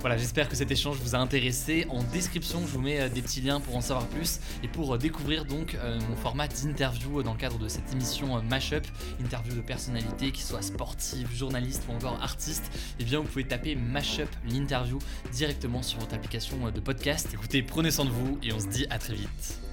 Voilà, 0.00 0.16
j'espère 0.18 0.48
que 0.48 0.56
cet 0.56 0.70
échange 0.70 0.98
vous 0.98 1.14
a 1.14 1.18
intéressé. 1.18 1.86
En 1.88 2.02
description, 2.02 2.60
je 2.66 2.72
vous 2.72 2.80
mets 2.80 3.00
euh, 3.00 3.08
des 3.08 3.22
petits 3.22 3.40
liens 3.40 3.60
pour 3.60 3.76
en 3.76 3.80
savoir 3.80 4.06
plus 4.06 4.40
et 4.62 4.68
pour 4.68 4.94
euh, 4.94 4.98
découvrir 4.98 5.44
donc 5.44 5.74
euh, 5.74 5.98
mon 6.08 6.16
format 6.16 6.48
d'interview 6.48 7.22
dans 7.22 7.32
le 7.32 7.38
cadre 7.38 7.58
de 7.58 7.68
cette 7.68 7.90
émission 7.92 8.40
Mashup, 8.42 8.86
interview 9.20 9.54
de 9.54 9.62
personnalités, 9.62 10.30
qui 10.32 10.42
soient 10.42 10.62
sportives, 10.62 11.28
journalistes 11.34 11.84
ou 11.88 11.92
encore 11.92 12.22
artistes. 12.22 12.70
Et 12.74 13.02
eh 13.02 13.04
bien, 13.04 13.20
vous 13.20 13.26
pouvez 13.26 13.44
taper 13.44 13.74
Mashup 13.74 14.28
l'interview 14.48 14.98
directement 15.32 15.82
sur 15.82 15.98
votre 15.98 16.14
application 16.14 16.70
de 16.70 16.80
podcast. 16.80 17.30
Écoutez, 17.32 17.62
prenez 17.62 17.90
soin 17.90 18.04
de 18.04 18.10
vous 18.10 18.38
et 18.42 18.52
on 18.52 18.60
se 18.60 18.68
dit 18.68 18.86
à 18.90 18.98
très 18.98 19.14
vite. 19.14 19.65